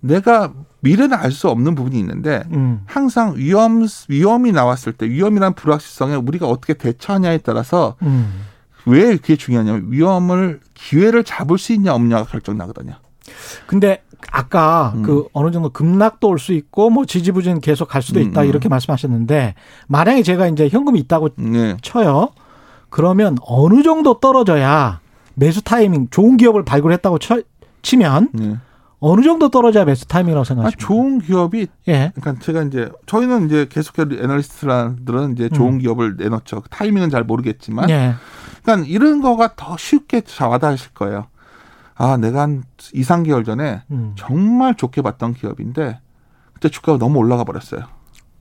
[0.00, 2.82] 내가 미래는 알 수 없는 부분이 있는데 음.
[2.86, 8.42] 항상 위험 위험이 나왔을 때 위험이란 불확실성에 우리가 어떻게 대처하냐에 따라서 음.
[8.84, 12.94] 왜 그게 중요하냐면 위험을 기회를 잡을 수 있냐 없냐가 결정 나거든요.
[13.66, 15.02] 근데 아까 음.
[15.02, 18.48] 그 어느 정도 급락도 올 수 있고 뭐 지지부진 계속 갈 수도 있다 음, 음.
[18.48, 19.54] 이렇게 말씀하셨는데
[19.88, 21.76] 만약에 제가 이제 현금이 있다고 네.
[21.82, 22.30] 쳐요.
[22.88, 25.00] 그러면 어느 정도 떨어져야
[25.34, 27.40] 매수 타이밍 좋은 기업을 발굴했다고 쳐,
[27.82, 28.56] 치면 네.
[29.00, 30.86] 어느 정도 떨어져야 매수 타이밍이라고 아, 생각하십니까?
[30.86, 32.12] 좋은 기업이 예.
[32.14, 35.78] 그러니까 제가 이제 저희는 이제 계속해서 애널리스트들은 이제 좋은 음.
[35.78, 36.62] 기업을 내놓죠.
[36.70, 38.14] 타이밍은 잘 모르겠지만 예.
[38.62, 41.26] 그러니까 이런 거가 더 쉽게 와닿으실 거예요.
[42.02, 44.12] 아, 내가 한 2, 3개월 전에 음.
[44.16, 46.00] 정말 좋게 봤던 기업인데
[46.52, 47.82] 그때 주가가 너무 올라가 버렸어요.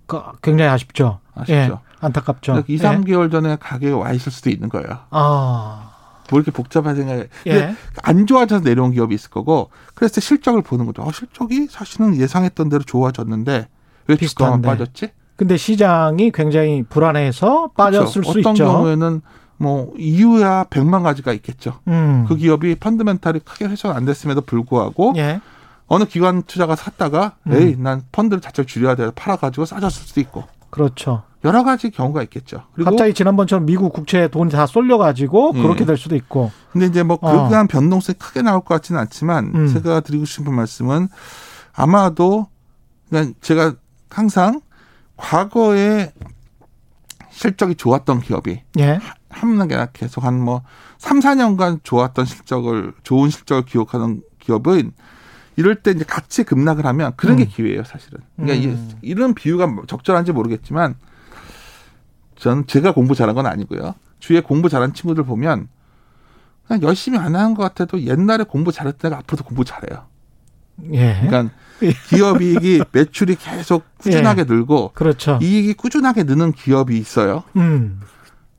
[0.08, 1.19] 그, 굉장히 아쉽죠.
[1.36, 1.54] 아쉽죠.
[1.54, 1.71] 예.
[2.00, 2.54] 안타깝죠.
[2.54, 2.78] 그러니까 2, 예.
[2.80, 4.88] 3개월 전에 가격에 와 있을 수도 있는 거예요.
[5.12, 5.91] 아.
[6.32, 6.95] 뭐 이렇게 복잡한.
[6.95, 7.76] 근데 예.
[8.02, 11.04] 안 좋아져서 내려온 기업이 있을 거고, 그래서 실적을 보는 거죠.
[11.04, 13.67] 어, 실적이 사실은 예상했던 대로 좋아졌는데,
[14.08, 14.67] 왜 주가만 비슷한데.
[14.67, 15.10] 빠졌지?
[15.36, 18.32] 근데 시장이 굉장히 불안해서 빠졌을 그렇죠.
[18.32, 18.65] 수 어떤 있죠.
[18.65, 19.21] 경우에는
[19.62, 21.80] 뭐 이유야 백만 가지가 있겠죠.
[21.88, 22.26] 음.
[22.28, 25.39] 그 기업이 펀드멘탈이 크게 훼손 안 됐음에도 불구하고 예.
[25.86, 27.54] 어느 기관 투자가 샀다가 음.
[27.54, 31.24] 에이 난 펀드를 자체를 줄여야 돼 팔아가지고 싸졌을 수도 있고 그렇죠.
[31.43, 32.63] 여러 가지 경우가 있겠죠.
[32.74, 35.62] 그리고 갑자기 지난번처럼 미국 국채에 돈이 다 쏠려가지고 음.
[35.62, 36.52] 그렇게 될 수도 있고.
[36.71, 37.47] 근데 이제 뭐 어.
[37.47, 39.67] 그러한 변동성이 크게 나올 것 같지는 않지만 음.
[39.67, 41.08] 제가 드리고 싶은 말씀은
[41.74, 42.47] 아마도
[43.10, 43.74] 그냥 제가
[44.10, 44.62] 항상
[45.17, 46.12] 과거에
[47.30, 49.00] 실적이 좋았던 기업이 예.
[49.32, 50.63] 한게 계속 한 뭐
[50.98, 54.91] 3, 4년간 좋았던 실적을 좋은 실적을 기록하는 기업은
[55.56, 57.48] 이럴 때 이제 같이 급락을 하면 그런 게 음.
[57.50, 58.20] 기회예요, 사실은.
[58.38, 58.89] 그러니까 음.
[59.02, 60.96] 이, 이런 비유가 적절한지 모르겠지만
[62.36, 63.96] 전 제가 공부 잘한 건 아니고요.
[64.20, 65.67] 주위에 공부 잘한 친구들 보면
[66.67, 70.06] 그냥 열심히 안 하는 것 같아도 옛날에 공부 잘했던 애가 앞으로도 공부 잘해요.
[70.94, 71.20] 예.
[71.22, 71.94] 그러니까 예.
[72.08, 75.38] 기업 이익이 매출이 계속 꾸준하게 늘고 그렇죠.
[75.41, 77.44] 이익이 꾸준하게 느는 기업이 있어요.
[77.56, 78.00] 음.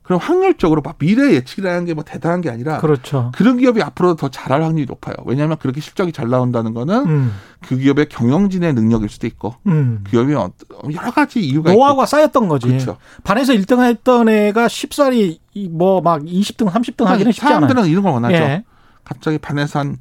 [0.03, 3.31] 그럼 확률적으로 막 미래 예측이라는 게 뭐 대단한 게 아니라 그렇죠.
[3.35, 5.15] 그런 기업이 앞으로 더 잘할 확률이 높아요.
[5.25, 7.33] 왜냐하면 그렇게 실적이 잘 나온다는 거는 음.
[7.65, 10.01] 그 기업의 경영진의 능력일 수도 있고 음.
[10.03, 10.51] 그 기업이 어-
[10.93, 12.67] 여러 가지 이유가 노하우가 쌓였던 거지.
[12.67, 12.97] 그렇죠.
[13.23, 15.39] 반에서 1등 했던 애가 쉽사리
[15.69, 17.61] 뭐 막 20등, 30등 하기는 쉽지 않아요.
[17.61, 18.35] 사람들은 이런 걸 원하죠.
[18.35, 18.63] 예.
[19.05, 19.97] 갑자기 반에서 한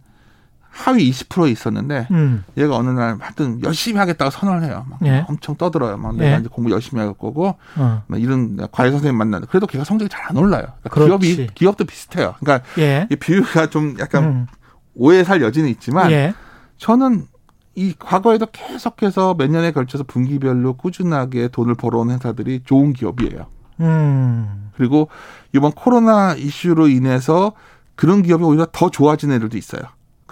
[0.73, 2.45] 하위 20%에 있었는데 음.
[2.57, 4.87] 얘가 어느 날 하여튼 열심히 하겠다고 선언을 해요.
[4.89, 5.25] 막 예.
[5.29, 5.99] 엄청 떠들어요.
[5.99, 6.41] 막 내가 예.
[6.41, 8.03] 이제 공부 열심히 할 거고 어.
[8.07, 10.65] 막 이런 과외 선생님 만나는 그래도 걔가 성적이 잘 안 올라요.
[10.89, 11.19] 그러니까.
[11.19, 12.35] 기업이 기업도 비슷해요.
[12.41, 13.07] 그러니까 예.
[13.11, 14.47] 이 비유가 좀 약간 음.
[14.95, 16.33] 오해 살 여지는 있지만 예.
[16.79, 17.27] 저는
[17.75, 23.47] 이 과거에도 계속해서 몇 년에 걸쳐서 분기별로 꾸준하게 돈을 벌어온 회사들이 좋은 기업이에요.
[23.81, 24.71] 음.
[24.77, 25.09] 그리고
[25.55, 27.53] 이번 코로나 이슈로 인해서
[27.95, 29.83] 그런 기업이 오히려 더 좋아진 애들도 있어요.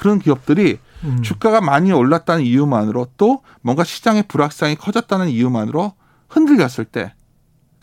[0.00, 1.20] 그런 기업들이 음.
[1.20, 5.92] 주가가 많이 올랐다는 이유만으로 또 뭔가 시장의 불확실성이 커졌다는 이유만으로
[6.30, 7.12] 흔들렸을 때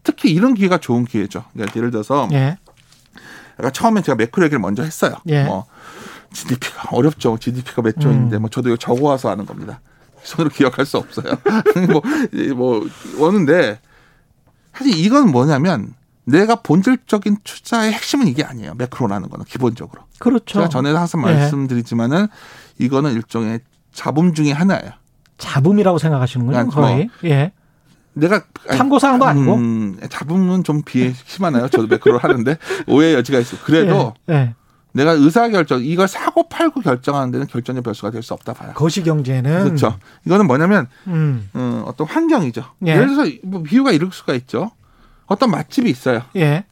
[0.02, 1.46] 특히 이런 기회가 좋은 기회죠.
[1.54, 2.58] 그러니까 예를 들어서 예.
[3.60, 5.14] 약간 처음에 제가 매크로 얘기를 먼저 했어요.
[5.28, 5.44] 예.
[5.44, 5.66] 뭐
[6.34, 7.38] GDP가 어렵죠.
[7.38, 8.42] GDP가 몇 조인데 음.
[8.42, 9.80] 뭐 저도 이거 적어와서 아는 겁니다.
[10.24, 11.34] 손으로 기억할 수 없어요.
[11.92, 12.02] 뭐,
[12.34, 12.84] 이 뭐,
[13.20, 13.80] 오는데
[14.74, 15.94] 사실 이건 뭐냐면
[16.28, 18.74] 내가 본질적인 투자의 핵심은 이게 아니에요.
[18.76, 20.04] 매크로라는 거는 기본적으로.
[20.20, 20.46] 그렇죠.
[20.60, 21.34] 제가 전에도 항상 예.
[21.34, 22.28] 말씀드리지만은
[22.80, 23.62] 이거는 일종의
[23.94, 24.92] 자본 중의 하나예요.
[25.38, 26.70] 잡음이라고 생각하시는군요.
[26.70, 27.10] 그러니까 거의.
[27.24, 27.54] 예.
[28.14, 28.44] 내가
[28.76, 29.56] 참고 사항도 아니고.
[29.56, 31.70] 음, 잡음은 좀 비해 심하나요?
[31.70, 33.56] 저도 매크로를 하는데 오해 여지가 있어.
[33.64, 34.34] 그래도 예.
[34.34, 34.56] 예.
[34.92, 38.74] 내가 의사 결정 이걸 사고 팔고 결정하는 데는 결정의 변수가 될 수 없다 봐요.
[38.76, 39.98] 거시 경제는 그렇죠.
[40.26, 41.50] 이거는 뭐냐면 음.
[41.56, 42.66] 음, 어떤 환경이죠.
[42.88, 42.92] 예.
[42.96, 44.72] 예를 들어서 뭐 비유가 이럴 수가 있죠.
[45.28, 46.22] 어떤 맛집이 있어요.
[46.36, 46.66] 예.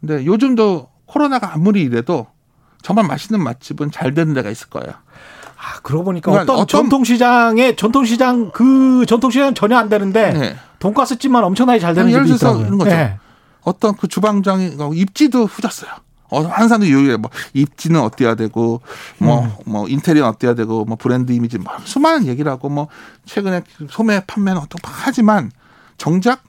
[0.00, 2.26] 근데 요즘도 코로나가 아무리 이래도
[2.82, 4.92] 정말 맛있는 맛집은 잘 되는 데가 있을 거예요.
[5.56, 10.56] 아, 그러고 보니까 그러니까 어떤, 어떤- 전통시장에 전통시장 그 전통시장 전혀 안 되는데 네.
[10.80, 12.66] 돈가스 집만 엄청나게 잘 되는 집이 있더라고요.
[12.66, 12.90] 이런 거죠.
[12.90, 13.18] 예.
[13.62, 15.90] 어떤 그 주방장이 입지도 후졌어요.
[16.30, 18.80] 어, 한산도 요요에 뭐 입지는 어때야 되고
[19.18, 19.88] 뭐뭐 음.
[19.88, 22.88] 인테리어 어때야 되고 뭐 브랜드 이미지 뭐 수많은 얘기를 하고 뭐
[23.26, 25.52] 최근에 소매 판매는 어떤 하지만
[25.98, 26.42] 정작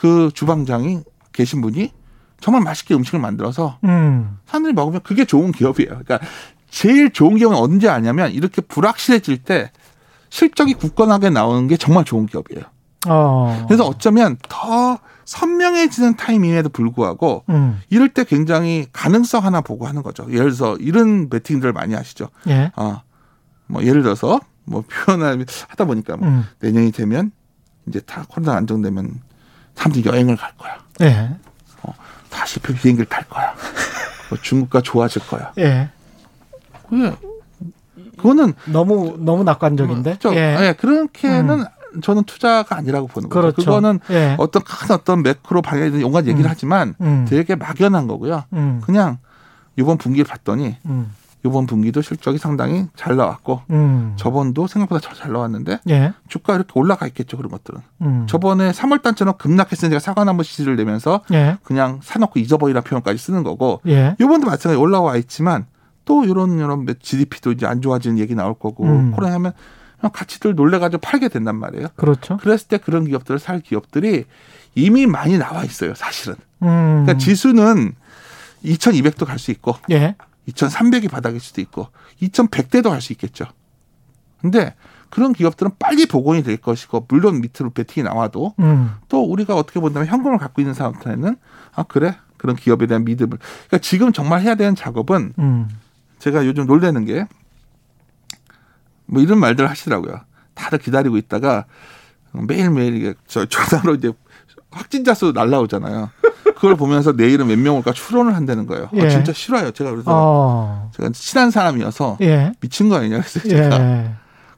[0.00, 1.00] 그 주방장이
[1.32, 1.92] 계신 분이
[2.40, 4.38] 정말 맛있게 음식을 만들어서 음.
[4.46, 5.88] 사람들이 먹으면 그게 좋은 기업이에요.
[5.88, 6.20] 그러니까
[6.70, 9.70] 제일 좋은 기업은 언제 아냐면 이렇게 불확실해질 때
[10.30, 12.64] 실적이 굳건하게 나오는 게 정말 좋은 기업이에요.
[13.08, 13.64] 어.
[13.66, 17.80] 그래서 어쩌면 더 선명해지는 타이밍에도 불구하고 음.
[17.90, 20.24] 이럴 때 굉장히 가능성 하나 보고 하는 거죠.
[20.28, 22.28] 예를 들어서 이런 베팅들을 많이 하시죠.
[22.48, 22.70] 예.
[22.76, 23.02] 아,
[23.66, 26.44] 뭐 예를 들어서 뭐 표현을 하다 보니까 뭐 음.
[26.60, 27.30] 내년이 되면
[27.86, 29.27] 이제 다 코로나 안정되면
[29.78, 30.78] 사람들이 여행을 갈 거야.
[31.02, 31.30] 예.
[32.28, 33.54] 다시 비행기를 탈 거야.
[34.28, 35.52] 뭐 중국과 좋아질 거야.
[35.58, 35.88] 예.
[36.88, 37.14] 그게
[38.16, 40.18] 그거는 너무 너무 낙관적인데.
[40.20, 40.56] 저, 예.
[40.60, 41.64] 예, 그렇게는
[42.02, 43.40] 저는 투자가 아니라고 보는 거죠.
[43.40, 43.56] 그렇죠.
[43.56, 44.34] 그거는 예.
[44.38, 46.50] 어떤 큰 어떤 매크로 방향에 온갖 얘기를 음.
[46.50, 47.26] 하지만 음.
[47.28, 48.44] 되게 막연한 거고요.
[48.52, 48.80] 음.
[48.84, 49.18] 그냥
[49.76, 51.14] 이번 분기를 봤더니 음.
[51.44, 54.14] 이번 분기도 실적이 상당히 잘 나왔고 음.
[54.16, 56.12] 저번도 생각보다 잘- 잘 나왔는데 예.
[56.28, 57.80] 주가 이렇게 올라가 있겠죠 그런 것들은.
[58.02, 58.26] 음.
[58.28, 61.58] 저번에 3월 달처럼 급락했으니 제가 사과나무 시를 내면서 예.
[61.62, 64.16] 그냥 사놓고 잊어버리라 표현까지 쓰는 거고 예.
[64.20, 65.66] 이번도 마찬가지 올라와 있지만
[66.04, 69.12] 또 이런 이런 GDP도 이제 안 좋아지는 얘기 나올 거고 음.
[69.12, 69.52] 코로나 하면
[70.12, 71.88] 가치들 놀래가지고 팔게 된단 말이에요.
[71.96, 72.36] 그렇죠.
[72.38, 74.24] 그랬을 때 그런 기업들을 살 기업들이
[74.74, 76.36] 이미 많이 나와 있어요 사실은.
[76.62, 77.04] 음.
[77.04, 77.94] 그러니까 지수는
[78.64, 80.16] 2200도 갈 수 있고 예.
[80.48, 81.88] 2300이 바닥일 수도 있고
[82.22, 83.46] 2100대도 갈 수 있겠죠.
[84.40, 84.74] 근데
[85.10, 88.92] 그런 기업들은 빨리 복원이 될 것이고 물론 밑으로 베팅이 나와도 음.
[89.08, 91.36] 또 우리가 어떻게 본다면 현금을 갖고 있는 사람한테는
[91.74, 95.68] 아 그래 그런 기업에 대한 믿음을 그러니까 지금 정말 해야 되는 작업은 음.
[96.18, 97.26] 제가 요즘 놀래는 게
[99.08, 100.20] 뭐 이런 말들 하시더라고요.
[100.54, 101.64] 다들 기다리고 있다가
[102.32, 104.12] 매일매일 이게 저 전화로 이제
[104.70, 106.10] 확진자 수 날라오잖아요.
[106.58, 108.88] 그걸 보면서 내일은 몇 명 올까 추론을 한다는 거예요.
[108.94, 109.02] 예.
[109.06, 109.70] 아, 진짜 싫어요.
[109.70, 110.90] 제가 그래서 어.
[110.96, 112.52] 제가 친한 사람이어서 예.
[112.60, 114.10] 미친 거 아니냐 그래서 제가 예.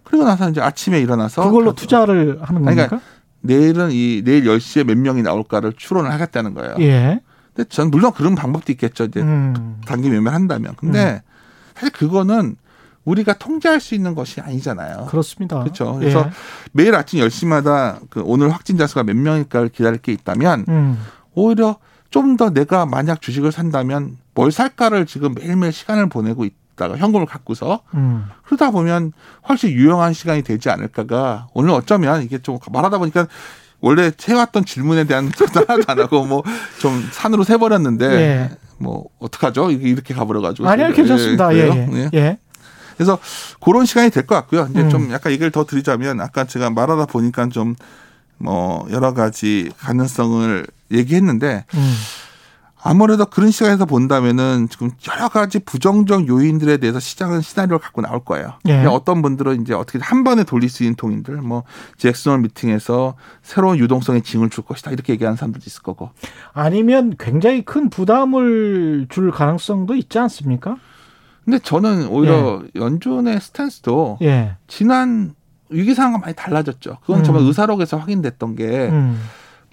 [0.04, 2.86] 그리고 나서 이제 아침에 일어나서 그걸로 다- 투자를 하는 겁니까?
[2.86, 3.00] 그러니까
[3.42, 6.76] 내일은 이 내일 10시에 몇 명이 나올까를 추론을 하겠다는 거예요.
[6.80, 7.20] 예.
[7.54, 9.04] 근데 전 물론 그런 방법도 있겠죠.
[9.04, 9.80] 이제 음.
[9.86, 10.74] 단기 매매한다면.
[10.76, 11.22] 근데
[11.74, 12.56] 사실 그거는
[13.04, 15.06] 우리가 통제할 수 있는 것이 아니잖아요.
[15.10, 15.58] 그렇습니다.
[15.60, 15.96] 그렇죠.
[15.98, 16.30] 그래서 예.
[16.72, 20.98] 매일 아침 10시마다 그 오늘 확진자 수가 몇 명일까를 기다릴 게 있다면 음.
[21.34, 21.76] 오히려
[22.10, 27.80] 좀 더 내가 만약 주식을 산다면 뭘 살까를 지금 매일매일 시간을 보내고 있다가 현금을 갖고서
[27.94, 28.24] 음.
[28.44, 29.12] 그러다 보면
[29.48, 33.26] 훨씬 유용한 시간이 되지 않을까가 오늘 어쩌면 이게 좀 말하다 보니까
[33.80, 36.42] 원래 해왔던 질문에 대한 답 하나도 안 하고 뭐
[36.80, 38.50] 좀 산으로 새버렸는데 예.
[38.78, 39.70] 뭐 어떡하죠?
[39.70, 41.54] 이렇게 가버려가지고 아니요, 괜찮습니다.
[41.54, 41.88] 예, 그래요?
[41.92, 41.96] 예.
[41.96, 42.10] 예.
[42.14, 42.38] 예.
[42.96, 43.18] 그래서
[43.62, 44.66] 그런 시간이 될 것 같고요.
[44.70, 44.90] 이제 음.
[44.90, 47.74] 좀 약간 얘기를 더 드리자면 아까 제가 말하다 보니까 좀
[48.42, 51.94] 뭐 여러 가지 가능성을 얘기했는데 음.
[52.82, 58.54] 아무래도 그런 시각에서 본다면은 지금 여러 가지 부정적 요인들에 대해서 시장은 시나리오를 갖고 나올 거예요.
[58.68, 58.84] 예.
[58.86, 61.64] 어떤 분들은 이제 어떻게 한 번에 돌릴 수 있는 통인들, 뭐
[61.98, 66.10] 잭슨홀 미팅에서 새로운 유동성의 징을 줄 것이다 이렇게 얘기하는 사람들도 있을 거고.
[66.54, 70.76] 아니면 굉장히 큰 부담을 줄 가능성도 있지 않습니까?
[71.44, 74.56] 근데 저는 오히려 연준의 스탠스도 예.
[74.68, 75.34] 지난
[75.68, 76.98] 위기 상황과 많이 달라졌죠.
[77.02, 77.24] 그건 음.
[77.24, 79.20] 정말 의사록에서 확인됐던 게 음.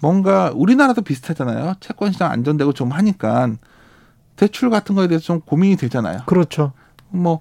[0.00, 1.74] 뭔가 우리나라도 비슷하잖아요.
[1.80, 3.50] 채권 시장 안전되고 좀 하니까
[4.36, 6.20] 대출 같은 거에 대해서 좀 고민이 되잖아요.
[6.26, 6.72] 그렇죠.
[7.08, 7.40] 뭐,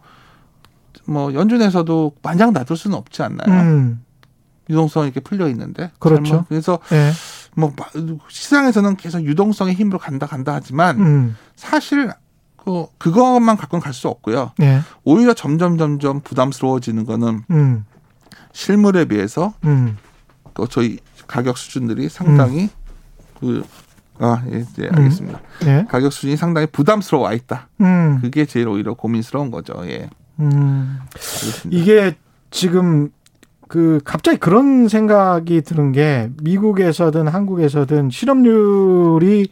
[1.06, 3.62] 뭐, 연준에서도 마냥 놔둘 수는 없지 않나요?
[3.62, 4.04] 음.
[4.70, 5.92] 유동성이 이렇게 풀려 있는데.
[6.00, 6.24] 그렇죠.
[6.24, 7.12] 잘못- 그래서 예.
[7.56, 7.86] 뭐, 마-
[8.30, 11.38] 시장에서는 계속 유동성의 힘으로 간다, 간다 하지만 음.
[11.56, 12.12] 사실
[12.58, 14.52] 그, 그것만 갖고는 갈 수 없고요.
[14.62, 14.82] 예.
[15.06, 17.86] 오히려 점점, 점점 부담스러워지는 거는 음.
[18.52, 19.98] 실물에 비해서 음.
[20.54, 22.70] 그 저희 가격 수준들이 상당히
[23.40, 23.64] 그,
[24.20, 25.42] 아, 예, 예, 알겠습니다.
[25.66, 25.86] 예.
[25.90, 27.68] 가격 수준이 상당히 부담스러워 와 있다.
[27.82, 28.20] 음.
[28.22, 29.74] 그게 제일 오히려 고민스러운 거죠.
[29.86, 30.10] 예.
[30.40, 31.00] 음.
[31.70, 32.16] 이게
[32.50, 33.10] 지금
[33.68, 39.50] 그 갑자기 그런 생각이 드는 게 미국에서든 한국에서든 실업률이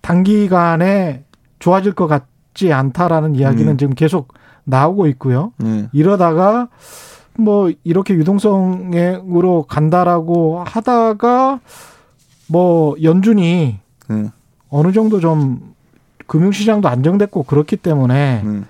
[0.00, 1.24] 단기간에
[1.58, 3.76] 좋아질 것 같지 않다라는 이야기는 음.
[3.76, 4.32] 지금 계속
[4.64, 5.52] 나오고 있고요.
[5.64, 5.88] 예.
[5.92, 6.68] 이러다가
[7.38, 11.60] 뭐 이렇게 유동성으로 간다라고 하다가
[12.48, 13.78] 뭐 연준이
[14.10, 14.30] 예.
[14.70, 15.74] 어느 정도 좀
[16.26, 18.60] 금융시장도 안정됐고 그렇기 때문에 예.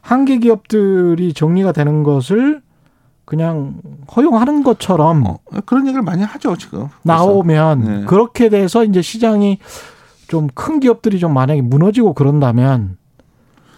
[0.00, 2.62] 한계 기업들이 정리가 되는 것을
[3.24, 3.74] 그냥
[4.16, 6.88] 허용하는 것처럼 어, 그런 얘기를 많이 하죠 지금.
[7.02, 8.04] 나오면 네.
[8.06, 9.58] 그렇게 돼서 이제 시장이
[10.28, 12.96] 좀 큰 기업들이 좀 만약에 무너지고 그런다면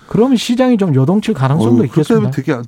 [0.08, 2.30] 그러면 시장이 좀 요동칠 가능성도 그렇게 있겠습니다.
[2.30, 2.62] 되게 어,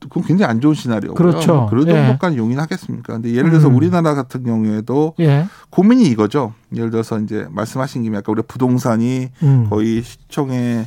[0.00, 1.14] 그건 굉장히 안 좋은 시나리오고요.
[1.14, 1.54] 그렇죠.
[1.54, 1.92] 뭐 그런 예.
[1.92, 3.12] 정도까지 용인하겠습니까?
[3.14, 3.76] 근데 예를 들어서 음.
[3.76, 5.46] 우리나라 같은 경우에도 예.
[5.70, 6.54] 고민이 이거죠.
[6.74, 9.66] 예를 들어서 이제 말씀하신 김에 아까 우리 부동산이 음.
[9.68, 10.86] 거의 시총의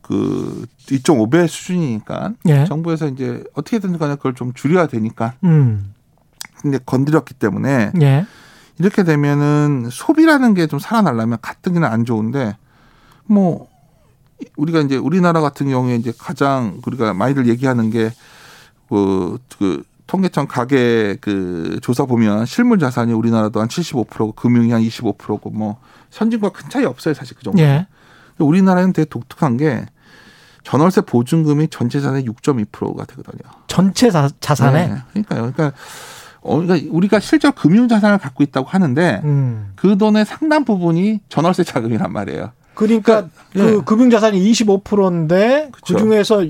[0.00, 2.64] 그 2.5배 수준이니까 예.
[2.64, 5.92] 정부에서 이제 어떻게든 간에 그걸 좀 줄여야 되니까 음.
[6.60, 8.26] 근데 건드렸기 때문에 예.
[8.78, 12.56] 이렇게 되면은 소비라는 게 좀 살아나려면 가뜩이나 안 좋은데
[13.24, 13.68] 뭐
[14.56, 18.10] 우리가 이제 우리나라 같은 경우에 이제 가장 우리가 많이들 얘기하는 게
[18.92, 25.48] 그 그 통계청 가계 그 조사 보면 실물 자산이 우리나라도 한 75%고 금융이 한 25%고
[25.50, 25.78] 뭐
[26.10, 27.62] 선진과 큰 차이 없어요 사실 그 정도.
[27.62, 27.86] 예.
[28.38, 29.86] 우리나라는 되게 독특한 게
[30.64, 33.50] 전월세 보증금이 전체 자산의 6.2%가 되거든요.
[33.66, 34.96] 전체 자, 자산에 네.
[35.12, 35.52] 그러니까요.
[35.52, 35.72] 그러니까
[36.42, 39.72] 어, 그러니까 우리가 실제로 금융 자산을 갖고 있다고 하는데 음.
[39.76, 42.52] 그 돈의 상당 부분이 전월세 자금이란 말이에요.
[42.74, 43.80] 그러니까 그 예.
[43.84, 45.98] 금융 자산이 25%인데 그 그쵸.
[45.98, 46.44] 중에서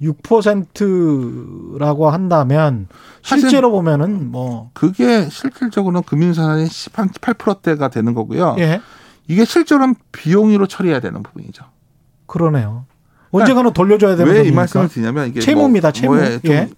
[0.00, 2.88] 6%라고 한다면
[3.22, 8.56] 실제로 보면은 뭐 그게 실질적으로는 금융 자산의 10한 8%대가 되는 거고요.
[8.58, 8.80] 예.
[9.28, 11.64] 이게 실제로는 비용으로 처리해야 되는 부분이죠.
[12.26, 12.86] 그러네요.
[13.30, 14.56] 언젠가는 돌려줘야 되는 왜이 거니까.
[14.56, 16.14] 말씀을 드냐면 이게 채무입니다, 채무.
[16.14, 16.70] 뭐에 좀, 예.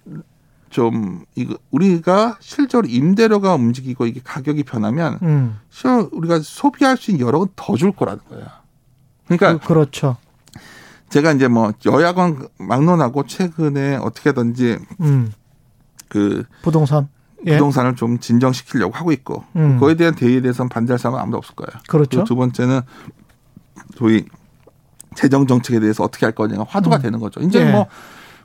[0.69, 5.59] 좀 이거 우리가 실제로 임대료가 움직이고 이게 가격이 변하면 음.
[6.11, 8.45] 우리가 소비할 수 있는 여러 건더줄 거라는 거예요.
[9.29, 10.17] 그러니까 그, 그렇죠.
[11.09, 15.31] 제가 이제 뭐 여야권 막론하고 최근에 어떻게든지 음.
[16.07, 17.07] 그 부동산.
[17.45, 17.53] 예.
[17.53, 19.75] 부동산을 좀 진정시키려고 하고 있고 음.
[19.75, 21.81] 그거에 대한 대의에 대해서는 반대할 사람은 아무도 없을 거예요.
[21.87, 22.23] 그렇죠.
[22.25, 22.81] 두 번째는
[23.95, 24.25] 소위
[25.15, 27.01] 재정 정책에 대해서 어떻게 할 거냐가 화두가 음.
[27.01, 27.39] 되는 거죠.
[27.39, 27.71] 이제 예.
[27.71, 27.87] 뭐,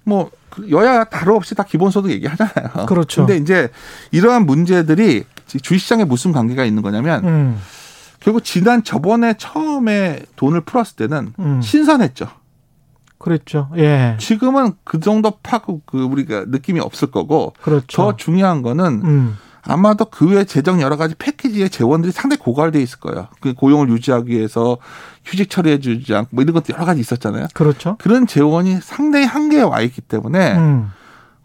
[0.04, 2.86] 뭐, 그 여야 다름 없이 다 기본소득 얘기하잖아요.
[2.86, 3.26] 그렇죠.
[3.26, 3.68] 근데 이제
[4.12, 7.60] 이러한 문제들이 주식시장에 무슨 관계가 있는 거냐면 음.
[8.24, 11.60] 결국 지난 저번에 처음에 돈을 풀었을 때는 음.
[11.60, 12.26] 신선했죠.
[13.18, 13.68] 그랬죠.
[13.76, 14.16] 예.
[14.18, 17.86] 지금은 그 정도 파고 그 우리가 느낌이 없을 거고 그렇죠.
[17.86, 19.36] 더 중요한 거는 음.
[19.66, 23.28] 아마도 그 외 재정 여러 가지 패키지의 재원들이 상당히 고갈돼 있을 거예요.
[23.40, 24.78] 그 고용을 유지하기 위해서
[25.26, 27.48] 휴직 처리해 주지 않고 뭐 이런 것도 여러 가지 있었잖아요.
[27.52, 27.96] 그렇죠.
[27.98, 30.90] 그런 재원이 상당히 한계에 와 있기 때문에 음,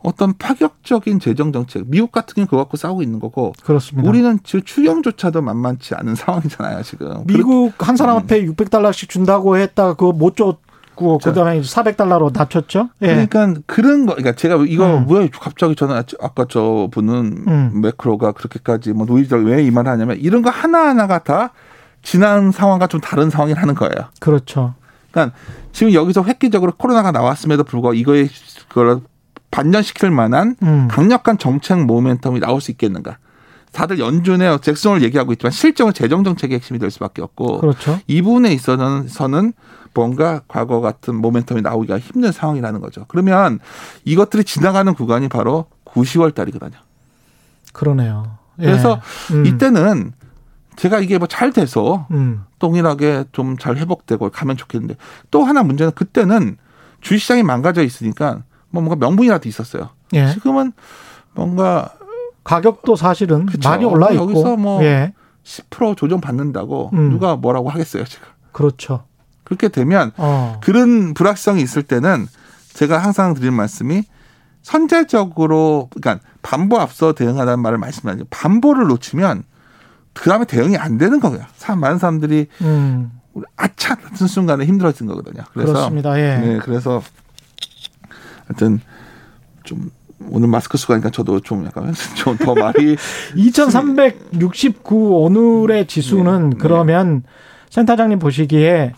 [0.02, 4.10] 어떤 파격적인 재정 정책, 미국 같은 경우는 그거 갖고 싸우고 있는 거고 그렇습니다.
[4.10, 7.24] 우리는 지금 추경조차도 만만치 않은 상황이잖아요, 지금.
[7.26, 11.32] 미국 한 사람 앞에 600달러씩 준다고 했다가 그거 못 줬고 자.
[11.32, 12.90] 그다음에 400달러로 낮췄죠.
[13.02, 13.08] 예.
[13.28, 15.06] 그러니까 그런 거, 그러니까 제가 이거 음.
[15.10, 17.82] 왜 갑자기 저는 아- 아까 저 분은 음.
[17.82, 21.52] 매크로가 그렇게까지 뭐 노이즈를 왜 이 말을 하냐면 이런 거 하나 하나가 다
[22.02, 24.08] 지난 상황과 좀 다른 상황이라는 거예요.
[24.22, 24.76] 그렇죠.
[25.12, 25.36] 그러니까
[25.74, 28.30] 지금 여기서 획기적으로 코로나가 나왔음에도 불구하고 이거에
[28.70, 29.02] 그걸
[29.52, 30.88] 반전시킬 만한 음.
[30.90, 33.18] 강력한 정책 모멘텀이 나올 수 있겠는가.
[33.72, 38.00] 다들 연준의 잭슨을 얘기하고 있지만 실정은 재정 정책의 핵심이 될 수밖에 없고 그렇죠.
[38.08, 39.54] 이 부분에 있어서는
[39.94, 43.06] 뭔가 과거 같은 모멘텀이 나오기가 힘든 상황이라는 거죠.
[43.08, 43.60] 그러면
[44.06, 46.80] 이것들이 지나가는 구간이 바로 9, 10월 달이거든요.
[47.74, 48.38] 그러네요.
[48.60, 48.66] 예.
[48.66, 49.46] 그래서 음.
[49.46, 50.14] 이때는
[50.76, 52.46] 제가 이게 뭐 잘 돼서 음.
[52.60, 54.96] 동일하게 좀 잘 회복되고 가면 좋겠는데
[55.30, 56.58] 또 하나 문제는 그때는
[57.02, 59.90] 주식시장이 망가져 있으니까 뭐 뭔가 명분이라도 있었어요.
[60.14, 60.32] 예.
[60.34, 60.74] 지금은
[61.34, 61.94] 뭔가
[62.44, 63.70] 가격도 사실은 그쵸.
[63.70, 64.24] 많이 올라 있고.
[64.24, 65.14] 여기서 뭐 예.
[65.44, 67.10] 10% 조정 받는다고 음.
[67.10, 68.28] 누가 뭐라고 하겠어요, 지금.
[68.52, 69.04] 그렇죠.
[69.44, 70.60] 그렇게 되면 어.
[70.62, 72.28] 그런 불확실성이 있을 때는
[72.74, 74.04] 제가 항상 드리는 말씀이
[74.62, 78.26] 선제적으로 그러니까 반보 앞서 대응하라는 말을 말씀하죠.
[78.30, 79.44] 반보를 놓치면
[80.14, 81.44] 그 다음에 대응이 안 되는 거예요.
[81.58, 83.12] 참 많은 사람들이 음.
[83.56, 85.44] 아차 같은 순간에 힘들어진 거거든요.
[85.54, 86.20] 그래서 그렇습니다.
[86.20, 86.38] 예.
[86.38, 87.02] 네, 그래서
[88.50, 88.82] 하여튼
[89.64, 89.90] 좀
[90.30, 92.98] 오늘 마스크 쓰고 하니까 저도 좀 약간 좀 더 말이
[93.36, 96.58] 2369 오늘의 지수는 네.
[96.60, 97.24] 그러면
[97.70, 98.94] 센터장님 보시기에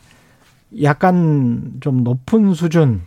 [0.84, 3.02] 약간 좀 높은 수준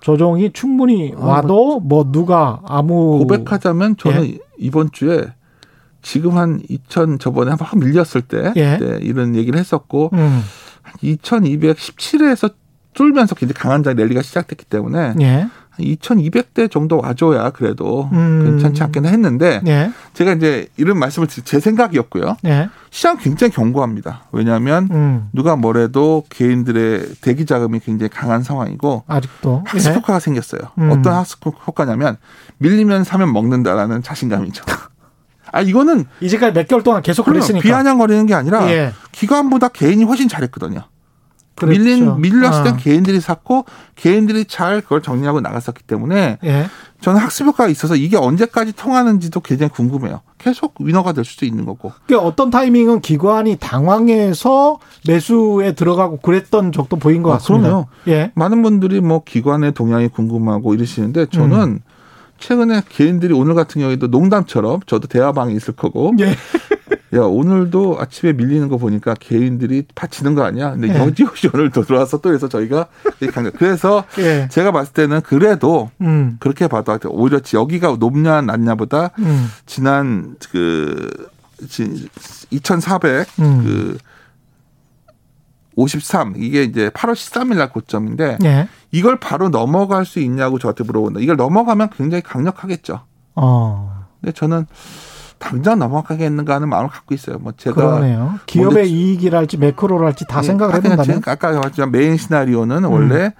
[0.00, 4.38] 조정이 충분히 아, 와도 뭐 누가 아무 고백하자면 저는 예.
[4.56, 5.26] 이번 주에
[6.00, 8.78] 지금 한 2000 저번에 한 번 밀렸을 때 예.
[8.78, 10.42] 네, 이런 얘기를 했었고 음,
[11.02, 12.54] 2217에서
[12.94, 15.48] 뚫면서 굉장히 강한 장 랠리가 시작됐기 때문에 예.
[15.78, 18.44] 2200대 정도 와줘야 그래도 음.
[18.44, 19.90] 괜찮지 않겠나 했는데 예.
[20.14, 22.36] 제가 이제 이런 말씀을 제 생각이었고요.
[22.46, 22.68] 예.
[22.90, 24.24] 시장 굉장히 견고합니다.
[24.32, 25.28] 왜냐하면 음.
[25.32, 29.94] 누가 뭐래도 개인들의 대기 자금이 굉장히 강한 상황이고 아직도 학습 예.
[29.94, 30.62] 효과가 생겼어요.
[30.78, 30.90] 음.
[30.90, 32.16] 어떤 학습 효과냐면
[32.58, 34.64] 밀리면 사면 먹는다라는 자신감이죠.
[35.50, 37.62] 아 이거는 이제까지 몇 개월 동안 계속 그랬으니까.
[37.62, 38.92] 비아냥거리는 게 아니라 예.
[39.12, 40.82] 기관보다 개인이 훨씬 잘했거든요.
[41.58, 41.78] 그렇죠.
[41.78, 42.76] 밀린 밀렸을 땐 아.
[42.76, 43.64] 개인들이 샀고
[43.96, 46.66] 개인들이 잘 그걸 정리하고 나갔었기 때문에 예.
[47.00, 50.20] 저는 학습 효과가 있어서 이게 언제까지 통하는지도 굉장히 궁금해요.
[50.38, 51.92] 계속 위너가 될 수도 있는 거고.
[52.06, 57.68] 그러니까 어떤 타이밍은 기관이 당황해서 매수에 들어가고 그랬던 적도 보인 것 아, 같습니다.
[57.68, 57.86] 그럼요.
[58.08, 58.32] 예.
[58.34, 61.80] 많은 분들이 뭐 기관의 동향이 궁금하고 이러시는데 저는 음.
[62.38, 66.34] 최근에 개인들이 오늘 같은 경우에도 농담처럼 저도 대화방에 있을 거고 예.
[67.14, 70.72] 야 오늘도 아침에 밀리는 거 보니까 개인들이 파치는 거 아니야?
[70.72, 70.98] 근데 네.
[70.98, 72.88] 여지없이 오늘 또 들어와서 또 해서 저희가.
[73.56, 74.48] 그래서 예.
[74.50, 76.36] 제가 봤을 때는 그래도 음.
[76.38, 79.48] 그렇게 봐도 오히려 여기가 높냐 낮냐보다 음.
[79.64, 81.30] 지난 그
[82.50, 83.64] 2,400 음.
[83.64, 83.98] 그
[85.76, 88.68] 53 이게 이제 8월 13일 날 고점인데 예.
[88.90, 91.20] 이걸 바로 넘어갈 수 있냐고 저한테 물어본다.
[91.20, 93.00] 이걸 넘어가면 굉장히 강력하겠죠.
[93.36, 94.06] 어.
[94.20, 94.66] 근데 저는
[95.38, 97.38] 당장 넘어가겠는가 하는 마음을 갖고 있어요.
[97.38, 98.38] 뭐 제가 그러네요.
[98.46, 101.22] 기업의 이익이랄지 매크로랄지 다 예, 생각을 해본다면.
[101.26, 102.90] 아까 말했지만 메인 시나리오는 음.
[102.90, 103.32] 원래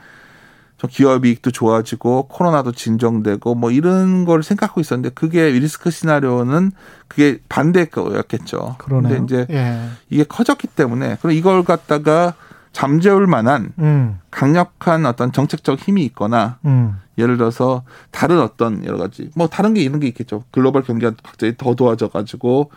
[0.79, 6.71] 저 기업 이익도 좋아지고 코로나도 진정되고 뭐 이런 걸 생각하고 있었는데 그게 리스크 시나리오는
[7.09, 8.77] 그게 반대일 거였겠죠.
[8.79, 9.81] 근데 이제 예.
[10.09, 12.35] 이게 커졌기 때문에 그럼 이걸 갖다가
[12.79, 14.21] 잠재울 만한 음.
[14.31, 16.95] 강력한 어떤 정책적 힘이 있거나 음.
[17.19, 20.45] 예를 들어서 다른 어떤 여러 가지 뭐 다른 게 이런 게 있겠죠.
[20.53, 22.71] 글로벌 경기가 갑자기 더 도와져 가지고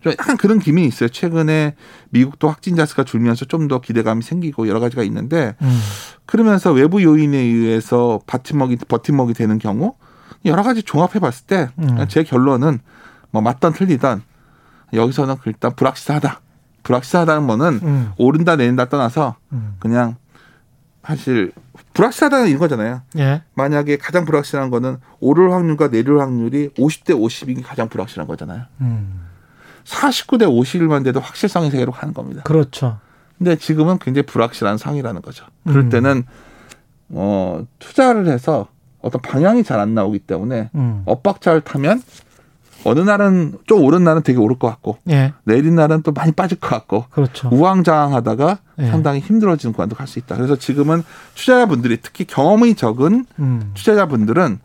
[0.00, 1.08] 좀 약간 그런 기민이 있어요.
[1.08, 1.74] 최근에
[2.10, 5.80] 미국도 확진자 수가 줄면서 좀 더 기대감이 생기고 여러 가지가 있는데 음.
[6.24, 9.96] 그러면서 외부 요인에 의해서 버팀목이 버팀목이 되는 경우
[10.44, 12.24] 여러 가지 종합해 봤을 때제 음.
[12.24, 12.78] 결론은
[13.32, 14.22] 뭐 맞던 틀리던
[14.92, 16.40] 여기서는 일단 불확실하다.
[16.82, 18.12] 불확실하다는 거는 음.
[18.16, 19.76] 오른다 내린다 떠나서 음.
[19.78, 20.16] 그냥
[21.04, 21.52] 사실
[21.94, 23.02] 불확실하다는 이런 거잖아요.
[23.18, 23.42] 예.
[23.54, 28.64] 만약에 가장 불확실한 거는 오를 확률과 내릴 확률이 50대 50이 게 가장 불확실한 거잖아요.
[28.80, 29.22] 음.
[29.84, 32.42] 49대 51만 돼도 확실성의 세계로 가는 겁니다.
[32.44, 32.98] 그렇죠.
[33.36, 35.44] 근데 지금은 굉장히 불확실한 상이라는 거죠.
[35.64, 35.88] 그럴 음.
[35.90, 36.24] 때는
[37.10, 38.68] 어 투자를 해서
[39.00, 41.02] 어떤 방향이 잘 안 나오기 때문에 음.
[41.06, 42.00] 엇박자를 타면
[42.84, 45.32] 어느 날은 좀 오른 날은 되게 오를 것 같고 예.
[45.44, 47.48] 내린 날은 또 많이 빠질 것 같고 그렇죠.
[47.52, 48.86] 우왕좌왕하다가 예.
[48.86, 50.36] 상당히 힘들어지는 구간도 갈 수 있다.
[50.36, 51.02] 그래서 지금은
[51.34, 53.70] 투자자분들이 특히 경험이 적은 음.
[53.74, 54.58] 투자자분들은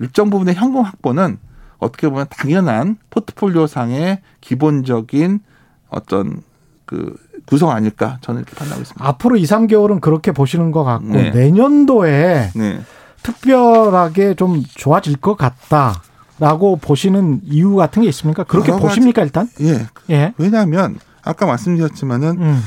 [0.00, 1.38] 일정 부분의 현금 확보는
[1.78, 5.40] 어떻게 보면 당연한 포트폴리오 상의 기본적인
[5.88, 6.42] 어떤
[6.84, 7.14] 그
[7.46, 9.06] 구성 아닐까 저는 이렇게 판단하고 있습니다.
[9.06, 11.30] 앞으로 2, 3개월은 그렇게 보시는 것 같고 네.
[11.30, 12.80] 내년도에 네.
[13.22, 16.02] 특별하게 좀 좋아질 것 같다
[16.40, 18.44] 라고 보시는 이유 같은 게 있습니까?
[18.44, 19.48] 그렇게 보십니까 일단?
[19.60, 19.86] 예.
[20.08, 20.32] 예.
[20.38, 22.62] 왜냐하면 아까 말씀드렸지만은 음.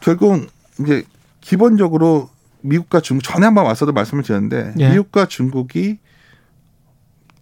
[0.00, 0.46] 결국
[0.80, 1.04] 이제
[1.42, 2.30] 기본적으로
[2.62, 4.88] 미국과 중국 전에 한번 와서도 말씀을 드렸는데 예.
[4.88, 5.98] 미국과 중국이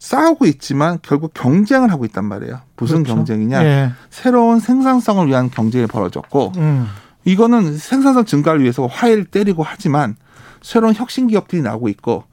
[0.01, 2.59] 싸우고 있지만 결국 경쟁을 하고 있단 말이에요.
[2.77, 3.15] 무슨 그렇죠.
[3.15, 3.65] 경쟁이냐?
[3.65, 3.93] 예.
[4.11, 6.89] 새로운 생산성을 위한 경쟁이 벌어졌고 음.
[7.25, 10.17] 이거는 생산성 증가를 위해서 화웨이를 때리고 하지만
[10.61, 12.25] 새로운 혁신 기업들이 나오고 있고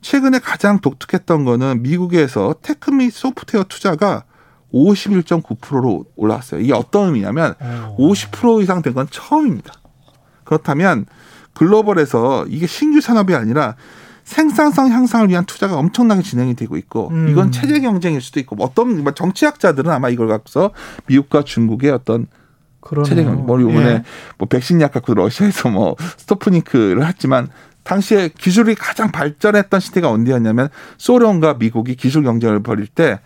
[0.00, 4.24] 최근에 가장 독특했던 거는 미국에서 tech 및 소프트웨어 투자가
[4.72, 6.60] 51.9%로 올라왔어요.
[6.60, 7.54] 이게 어떤 의미냐면
[7.98, 9.72] 50% 이상 된 건 처음입니다.
[10.44, 11.06] 그렇다면
[11.54, 13.76] 글로벌에서 이게 신규 산업이 아니라
[14.24, 17.28] 생산성 향상을 위한 투자가 엄청나게 진행이 되고 있고 음.
[17.30, 20.70] 이건 체제 경쟁일 수도 있고 뭐 어떤 뭐 정치학자들은 아마 이걸 갖고서
[21.06, 22.26] 미국과 중국의 어떤
[22.80, 23.08] 그러네요.
[23.08, 24.02] 체제 경쟁 뭐 이번에 예.
[24.36, 27.48] 뭐 백신 약 갖고 러시아에서 뭐 스토프니크를 했지만
[27.88, 30.68] 당시에 기술이 가장 발전했던 시대가 언제였냐면
[30.98, 33.18] 소련과 미국이 기술 경쟁을 벌일 때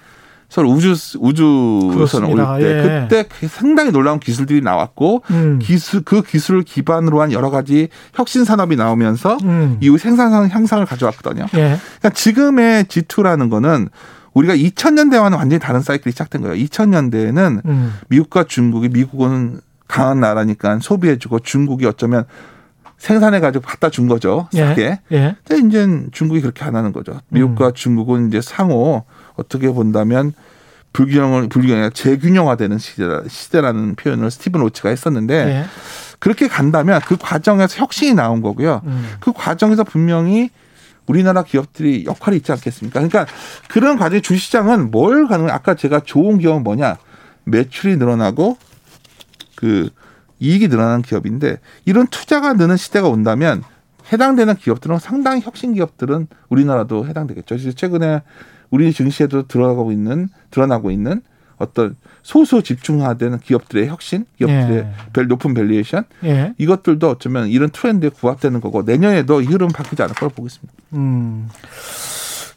[0.49, 2.53] 서로 우주 우주선을 그렇습니다.
[2.53, 2.83] 올때 예.
[2.83, 5.59] 그때 그 상당히 놀라운 기술들이 나왔고 음.
[5.61, 9.79] 기술 그 기술을 기반으로 한 여러 가지 혁신 산업이 나오면서 음.
[9.81, 11.47] 이후 생산성 향상을 가져왔거든요.
[11.55, 11.79] 예.
[11.99, 13.89] 그러니까 지금의 G2라는 거는
[14.35, 16.55] 우리가 2000년대와는 완전히 다른 사이클이 시작된 거예요.
[16.65, 17.95] 2000년대에는 음.
[18.09, 22.27] 미국과 중국이 미국은 강한 나라니까 소비해주고 중국이 어쩌면
[23.03, 24.49] 생산해 가지고 갖다 준 거죠.
[24.53, 25.01] 싸게.
[25.11, 25.17] 예.
[25.17, 25.37] 예.
[25.45, 27.21] 근데 이제 중국이 그렇게 안 하는 거죠.
[27.31, 29.03] 미국과 중국은 이제 상호
[29.35, 30.33] 어떻게 본다면
[30.93, 35.65] 불균형을 불균형 아니라 재균형화되는 시대라, 시대라 는 표현을 스티븐 로치가 했었는데 예.
[36.21, 38.83] 그렇게 간다면 그 과정에서 혁신이 나온 거고요.
[38.85, 39.09] 음.
[39.19, 40.51] 그 과정에서 분명히
[41.07, 43.01] 우리나라 기업들이 역할이 있지 않겠습니까?
[43.01, 43.27] 그러니까
[43.69, 45.49] 그런 과정에 주시장은 뭘 가능?
[45.49, 46.99] 아까 제가 좋은 기업은 뭐냐?
[47.47, 48.59] 매출이 늘어나고
[49.57, 49.91] 그
[50.43, 53.63] 이익이 늘어나는 기업인데 이런 투자가 느는 시대가 온다면
[54.13, 57.57] 해당되는 기업들은 상당히 혁신 기업들은 우리나라도 해당되겠죠.
[57.57, 58.23] 그래서 최근에
[58.71, 61.23] 우리 증시에도 들어가고 있는 드러나고 있는
[61.59, 64.93] 어떤 소수 집중화되는 기업들의 혁신, 기업들의 예.
[65.13, 66.55] 별 높은 valuation 예.
[66.59, 70.73] 이것들도 어쩌면 이런 트렌드에 부합되는 거고 내년에도 이 흐름 바뀌지 않을 거라고 보고 있습니다.
[70.95, 71.49] 음.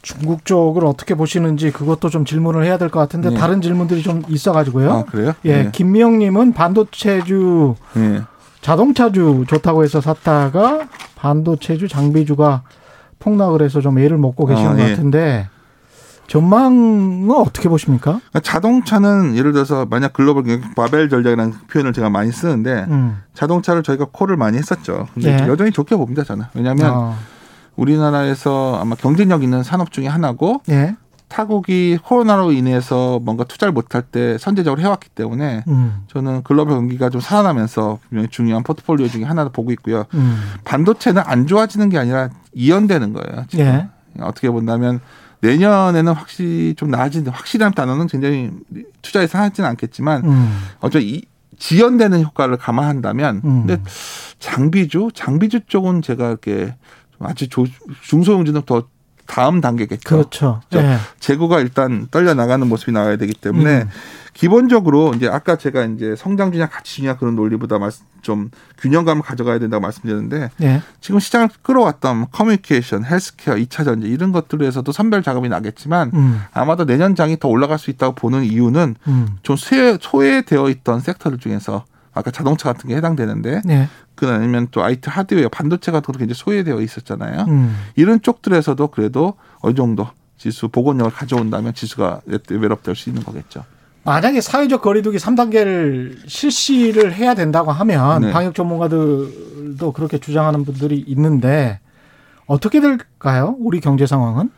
[0.06, 3.36] 중국 쪽을 어떻게 보시는지 그것도 좀 질문을 해야 될 것 같은데 네.
[3.36, 4.92] 다른 질문들이 좀 있어가지고요.
[4.92, 5.32] 아 그래요?
[5.44, 5.70] 예, 네.
[5.72, 8.20] 김미영님은 반도체주, 네.
[8.60, 10.86] 자동차주 좋다고 해서 샀다가
[11.16, 12.62] 반도체주, 장비주가
[13.18, 14.90] 폭락을 해서 좀 애를 먹고 계시는 아, 것 예.
[14.90, 15.48] 같은데
[16.28, 18.12] 전망은 어떻게 보십니까?
[18.30, 20.44] 그러니까 자동차는 예를 들어서 만약 글로벌
[20.76, 23.22] 바벨 전략이라는 표현을 제가 많이 쓰는데 음.
[23.34, 25.08] 자동차를 저희가 콜을 많이 했었죠.
[25.14, 25.48] 근데 예.
[25.48, 26.44] 여전히 좋게 봅니다 저는.
[26.54, 27.16] 왜냐하면 어,
[27.76, 30.96] 우리나라에서 아마 경쟁력 있는 산업 중에 하나고 예.
[31.28, 36.04] 타국이 코로나로 인해서 뭔가 투자를 못할 때 선제적으로 해왔기 때문에 음.
[36.06, 40.04] 저는 글로벌 경기가 좀 살아나면서 분명히 중요한 포트폴리오 중에 하나로 보고 있고요.
[40.14, 40.40] 음.
[40.64, 43.44] 반도체는 안 좋아지는 게 아니라 이연되는 거예요.
[43.48, 43.64] 지금.
[43.64, 43.88] 예.
[44.20, 45.00] 어떻게 본다면
[45.40, 47.32] 내년에는 확실히 좀 나아진다.
[47.32, 48.50] 확실한 단어는 굉장히
[49.02, 50.58] 투자에 상하지는 않겠지만 음.
[50.80, 51.22] 어쩌 이
[51.58, 53.66] 지연되는 효과를 감안한다면 음.
[53.66, 53.82] 근데
[54.38, 56.74] 장비주 장비주 쪽은 제가 이렇게
[57.05, 57.66] 좀 아주 조,
[58.02, 58.84] 중소형주는 더
[59.26, 60.08] 다음 단계겠죠.
[60.08, 60.60] 그렇죠.
[60.70, 60.86] 그렇죠.
[60.86, 60.96] 예.
[61.18, 63.88] 재고가 일단 떨려 나가는 모습이 나와야 되기 때문에 음.
[64.32, 67.78] 기본적으로 이제 아까 제가 이제 성장 주냐 가치 주냐 그런 논리보다
[68.20, 70.82] 좀 균형감을 가져가야 된다고 말씀드렸는데 예.
[71.00, 76.42] 지금 시장을 끌어왔던 커뮤니케이션, 헬스케어, 이차 전지 이런 것들에서도 선별 작업이 나겠지만 음.
[76.52, 79.38] 아마도 내년 장이 더 올라갈 수 있다고 보는 이유는 음.
[79.42, 83.88] 좀 소외, 소외되어 있던 섹터들 중에서 아까 자동차 같은 게 해당되는데 예.
[84.16, 87.44] 그 아니면 또 IT 하드웨어, 반도체 같은 것도 굉장히 소외되어 있었잖아요.
[87.48, 87.76] 음.
[87.94, 90.08] 이런 쪽들에서도 그래도 어느 정도
[90.38, 93.64] 지수 복원력을 가져온다면 지수가 레벨업 수 있는 거겠죠.
[94.04, 98.32] 만약에 사회적 거리두기 3단계를 실시를 해야 된다고 하면 네.
[98.32, 101.80] 방역 전문가들도 그렇게 주장하는 분들이 있는데
[102.46, 103.56] 어떻게 될까요?
[103.58, 104.50] 우리 경제 상황은?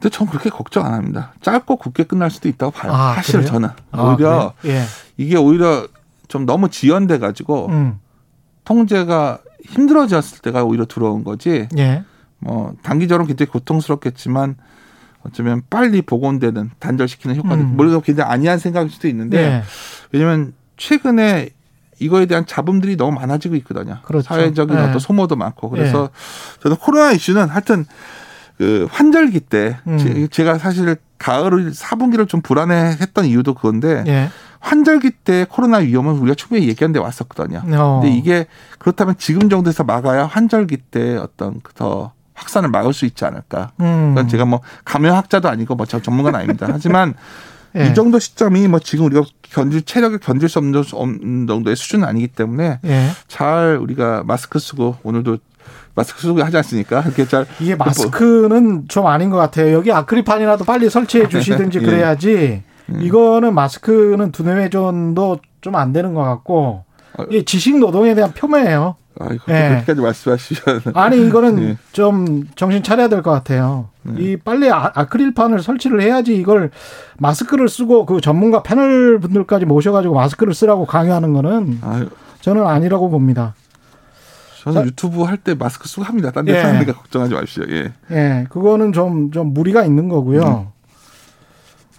[0.00, 1.32] 근데 전 그렇게 걱정 안 합니다.
[1.40, 2.92] 짧고 굵게 끝날 수도 있다고 봐요.
[2.92, 3.48] 아, 사실 그래요?
[3.48, 4.76] 저는 아, 오히려 그래요?
[4.76, 4.84] 예.
[5.16, 5.86] 이게 오히려
[6.26, 8.00] 좀 너무 지연돼 가지고 음.
[8.68, 11.68] 통제가 힘들어졌을 때가 오히려 들어온 거지.
[11.78, 12.04] 예.
[12.38, 14.56] 뭐 단기적으로 굉장히 고통스럽겠지만
[15.22, 17.76] 어쩌면 빨리 복원되는 단절시키는 효과도 음.
[17.76, 19.62] 물론 굉장히 아니한 생각일 수도 있는데 예.
[20.12, 21.48] 왜냐면 최근에
[21.98, 23.98] 이거에 대한 잡음들이 너무 많아지고 있거든요.
[24.04, 24.26] 그렇죠.
[24.28, 24.82] 사회적인 네.
[24.82, 26.10] 어떤 소모도 많고 그래서
[26.62, 27.86] 저는 코로나 이슈는 하여튼
[28.58, 29.96] 그 환절기 때 음.
[29.98, 34.28] 제- 제가 사실 가을 4분기를 좀 불안해했던 이유도 그건데 예.
[34.60, 37.62] 환절기 때 코로나 위험은 우리가 충분히 얘기한 데 왔었거든요.
[37.78, 38.00] 어.
[38.02, 38.46] 근데 이게
[38.78, 43.72] 그렇다면 지금 정도에서 막아야 환절기 때 어떤 그더 확산을 막을 수 있지 않을까.
[43.80, 44.14] 음.
[44.14, 46.68] 그건 제가 뭐 감염학자도 아니고 뭐저 전문가는 아닙니다.
[46.70, 47.14] 하지만
[47.76, 47.88] 예.
[47.88, 52.80] 이 정도 시점이 뭐 지금 우리가 견딜 체력을 견딜 수 없는 정도의 수준은 아니기 때문에
[52.84, 53.08] 예.
[53.26, 55.38] 잘 우리가 마스크 쓰고 오늘도
[55.94, 57.00] 마스크 쓰고 하지 않습니까?
[57.06, 59.72] 이렇게 잘 이게 마스크는 좀 아닌 것 같아요.
[59.72, 61.82] 여기 아크릴판이라도 빨리 설치해 주시든지 예.
[61.82, 62.62] 그래야지.
[62.90, 63.00] 음.
[63.02, 66.84] 이거는 마스크는 두뇌 회전도 좀 안 되는 것 같고
[67.18, 67.22] 어.
[67.30, 68.96] 이게 지식 노동에 대한 폄훼예요.
[69.20, 69.68] 아이고 예.
[69.70, 71.76] 그렇게까지 말씀하시면 아니 이거는 예.
[71.92, 73.88] 좀 정신 차려야 될 것 같아요.
[74.16, 76.70] 이 빨리 아, 아크릴판을 설치를 해야지 이걸
[77.18, 82.08] 마스크를 쓰고 그 전문가 패널 분들까지 모셔가지고 마스크를 쓰라고 강요하는 거는 아유,
[82.40, 83.54] 저는 아니라고 봅니다.
[84.62, 86.30] 저는 자- 유튜브 할 때 마스크 쓰고 합니다.
[86.30, 86.62] 딴데 예.
[86.62, 87.64] 사는니까 걱정하지 마십시오.
[87.70, 87.92] 예.
[88.12, 90.72] 예, 그거는 좀, 좀 무리가 있는 거고요.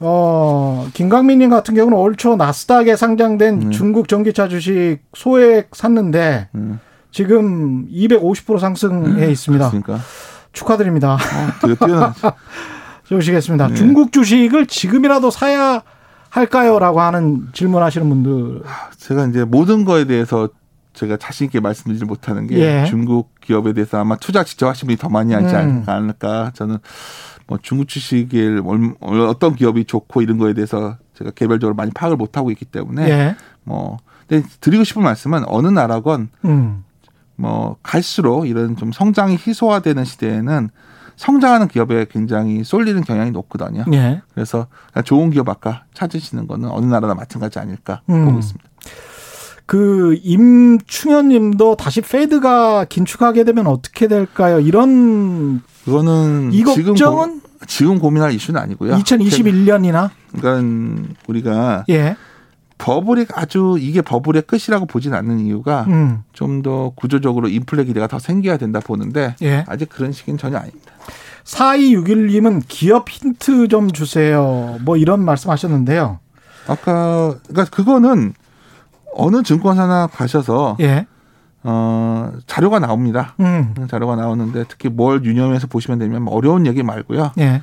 [0.02, 3.72] 어, 김강민님 같은 경우는 올 초 나스닥에 상장된 음.
[3.72, 6.80] 중국 전기차 주식 소액 샀는데 음.
[7.12, 9.70] 지금 250% 상승해 있습니다.
[9.70, 10.00] 그러니까
[10.54, 11.14] 축하드립니다.
[11.14, 12.14] 어, 뛰어난
[13.06, 13.68] 좋으시겠습니다.
[13.70, 13.76] 네.
[13.76, 15.82] 중국 주식을 지금이라도 사야
[16.30, 18.62] 할까요?라고 하는 질문하시는 분들.
[18.98, 20.50] 제가 이제 모든 거에 대해서
[20.94, 22.86] 제가 자신 있게 말씀드리지 못하는 게 예.
[22.86, 25.84] 중국 기업에 대해서 아마 투자 직접 하신 분이 더 많이 하지 음.
[25.88, 26.52] 않을까.
[26.54, 26.78] 저는
[27.50, 32.38] 뭐 중국 주식을 얼- 어떤 기업이 좋고 이런 거에 대해서 제가 개별적으로 많이 파악을 못
[32.38, 33.36] 하고 있기 때문에 예.
[33.64, 33.98] 뭐
[34.28, 36.84] 근데 드리고 싶은 말씀은 어느 나라건 음.
[37.36, 40.70] 뭐 갈수록 이런 좀 성장이 희소화되는 시대에는
[41.16, 43.84] 성장하는 기업에 굉장히 쏠리는 경향이 높거든요.
[43.94, 44.22] 예.
[44.34, 44.68] 그래서
[45.04, 48.26] 좋은 기업 아까 찾으시는 거는 어느 나라나 마찬가지 아닐까 음.
[48.26, 48.70] 보고 있습니다.
[49.66, 54.60] 그 임충현 님도 다시 페드가 긴축하게 되면 어떻게 될까요?
[54.60, 58.96] 이런 그거는 이 지금 걱정은 고, 지금 고민할 이슈는 아니고요.
[58.98, 62.16] 2021년이나 그러니까 우리가 예.
[62.78, 66.24] 버블이 아주 이게 버블의 끝이라고 보진 않는 이유가 음.
[66.32, 69.66] 좀더 구조적으로 인플레 기대가 더 생겨야 된다 보는데 예.
[69.68, 70.94] 아직 그런 시기는 전혀 아닙니다.
[71.44, 74.78] 4261님은 기업 힌트 좀 주세요.
[74.82, 76.20] 뭐 이런 말씀 하셨는데요.
[76.68, 78.34] 아까 그러니까 그거는
[79.14, 81.06] 어느 증권사나 가셔서 예.
[81.72, 83.36] 어 자료가 나옵니다.
[83.40, 83.76] 음.
[83.88, 87.34] 자료가 나오는데 특히 뭘 유념해서 보시면 되면 어려운 얘기 말고요.
[87.38, 87.62] 예.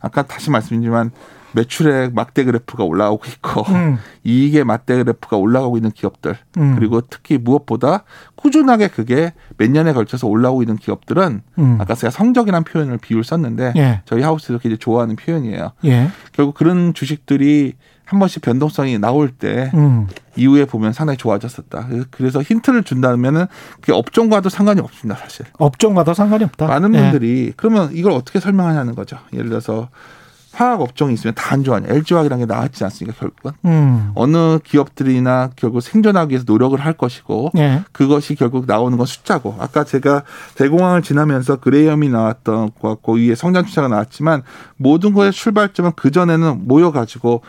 [0.00, 1.10] 아까 다시 말씀드리지만
[1.52, 3.96] 매출액 막대 그래프가 올라오고 있고 음.
[4.24, 6.74] 이익의 막대 그래프가 올라가고 있는 기업들 음.
[6.76, 8.04] 그리고 특히 무엇보다
[8.34, 11.78] 꾸준하게 그게 몇 년에 걸쳐서 올라오고 있는 기업들은 음.
[11.80, 14.02] 아까 제가 성적이라는 표현을 비율 썼는데 예.
[14.04, 15.70] 저희 하우스에서 굉장히 좋아하는 표현이에요.
[15.86, 16.08] 예.
[16.32, 17.72] 결국 그런 주식들이
[18.06, 20.06] 한 번씩 변동성이 나올 때 음.
[20.36, 21.88] 이후에 보면 상당히 좋아졌었다.
[22.12, 23.46] 그래서 힌트를 준다면은
[23.80, 25.44] 그게 업종과도 상관이 없습니다, 사실.
[25.58, 26.68] 업종과도 상관이 없다.
[26.68, 27.00] 많은 예.
[27.00, 29.18] 분들이 그러면 이걸 어떻게 설명하냐는 거죠.
[29.32, 29.88] 예를 들어서
[30.52, 31.88] 화학 업종이 있으면 다 안 좋아하냐.
[31.88, 33.52] LG화학이라는 게 나왔지 않습니까, 결국은.
[33.64, 34.12] 음.
[34.14, 37.82] 어느 기업들이나 결국 생존하기 위해서 노력을 할 것이고 예.
[37.92, 40.22] 그것이 결국 나오는 건 숫자고 아까 제가
[40.54, 44.42] 대공황을 지나면서 그레이엄이 나왔던 것 같고 위에 성장 추세가 나왔지만
[44.76, 47.42] 모든 것의 출발점은 그 전에는 모여가지고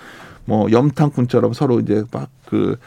[0.48, 2.78] 뭐 염탕꾼처럼 서로 이제 막 그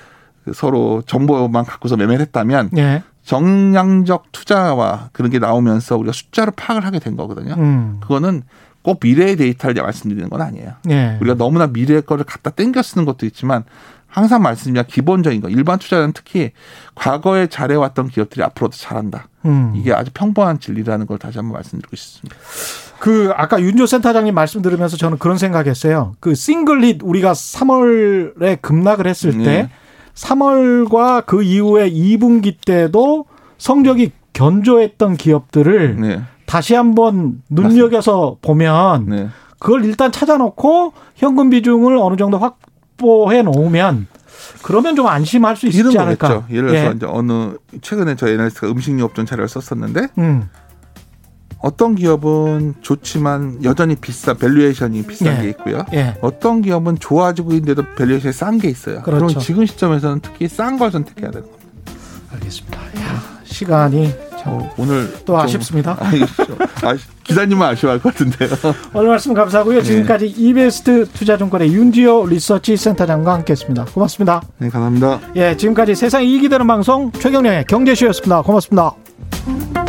[0.55, 3.03] 서로 정보만 갖고서 매매를 했다면 예.
[3.23, 7.55] 정량적 투자와 그런 게 나오면서 우리가 숫자로 파악을 하게 된 거거든요.
[7.55, 7.99] 음.
[8.01, 8.43] 그거는
[8.83, 10.73] 꼭 미래의 데이터를 말씀드리는 건 아니에요.
[10.89, 11.19] 예.
[11.21, 13.65] 우리가 너무나 미래의 거를 갖다 땡겨 쓰는 것도 있지만
[14.11, 16.51] 항상 말씀드리면 기본적인 거 일반 투자자는 특히
[16.95, 19.29] 과거에 잘해왔던 기업들이 앞으로도 잘한다.
[19.47, 19.73] 음.
[19.77, 22.37] 이게 아주 평범한 진리라는 걸 다시 한번 말씀드리고 싶습니다.
[22.99, 26.15] 그 아까 윤조 센터장님 말씀 들으면서 저는 그런 생각했어요.
[26.21, 29.71] 그 싱글릿 우리가 3월에 급락을 했을 때 네.
[30.15, 33.25] 3월과 그 이후에 2분기 때도
[33.57, 39.29] 성적이 견조했던 기업들을 네, 다시 한번 눈여겨서 보면 네.
[39.59, 42.59] 그걸 일단 찾아놓고 현금 비중을 어느 정도 확
[43.01, 44.07] 보해 놓으면
[44.63, 46.29] 그러면 좀 안심할 수 있지 않을까.
[46.29, 46.45] 거겠죠.
[46.55, 46.93] 예를 들어서 예.
[46.97, 50.49] 이제 어느 최근에 저희 애널리스트가 음식료 업종 자료를 썼었는데 음.
[51.59, 55.43] 어떤 기업은 좋지만 여전히 비싸 valuation이 비싼 예.
[55.43, 55.85] 게 있고요.
[55.93, 56.17] 예.
[56.23, 59.03] 어떤 기업은 좋아지고 있는데도 valuation이 싼 게 있어요.
[59.03, 59.27] 그렇죠.
[59.27, 61.61] 그럼 지금 시점에서는 특히 싼 걸 선택해야 되는 겁니다.
[62.33, 62.79] 알겠습니다.
[62.81, 65.97] 야, 시간이 참 어, 오늘 또 좀- 아쉽습니다.
[66.47, 68.51] 좀 아, 기자님은 아쉬워할 것 같은데요.
[68.95, 69.83] 오늘 말씀 감사하고요.
[69.83, 73.85] 지금까지 이베스트 투자증권의 윤지호 리서치 센터장과 함께했습니다.
[73.87, 74.43] 고맙습니다.
[74.59, 75.21] 네, 감사합니다.
[75.37, 78.43] 예, 지금까지 세상 이익이 되는 방송 최경영의 경제쇼였습니다.
[78.43, 79.80] 고맙습니다.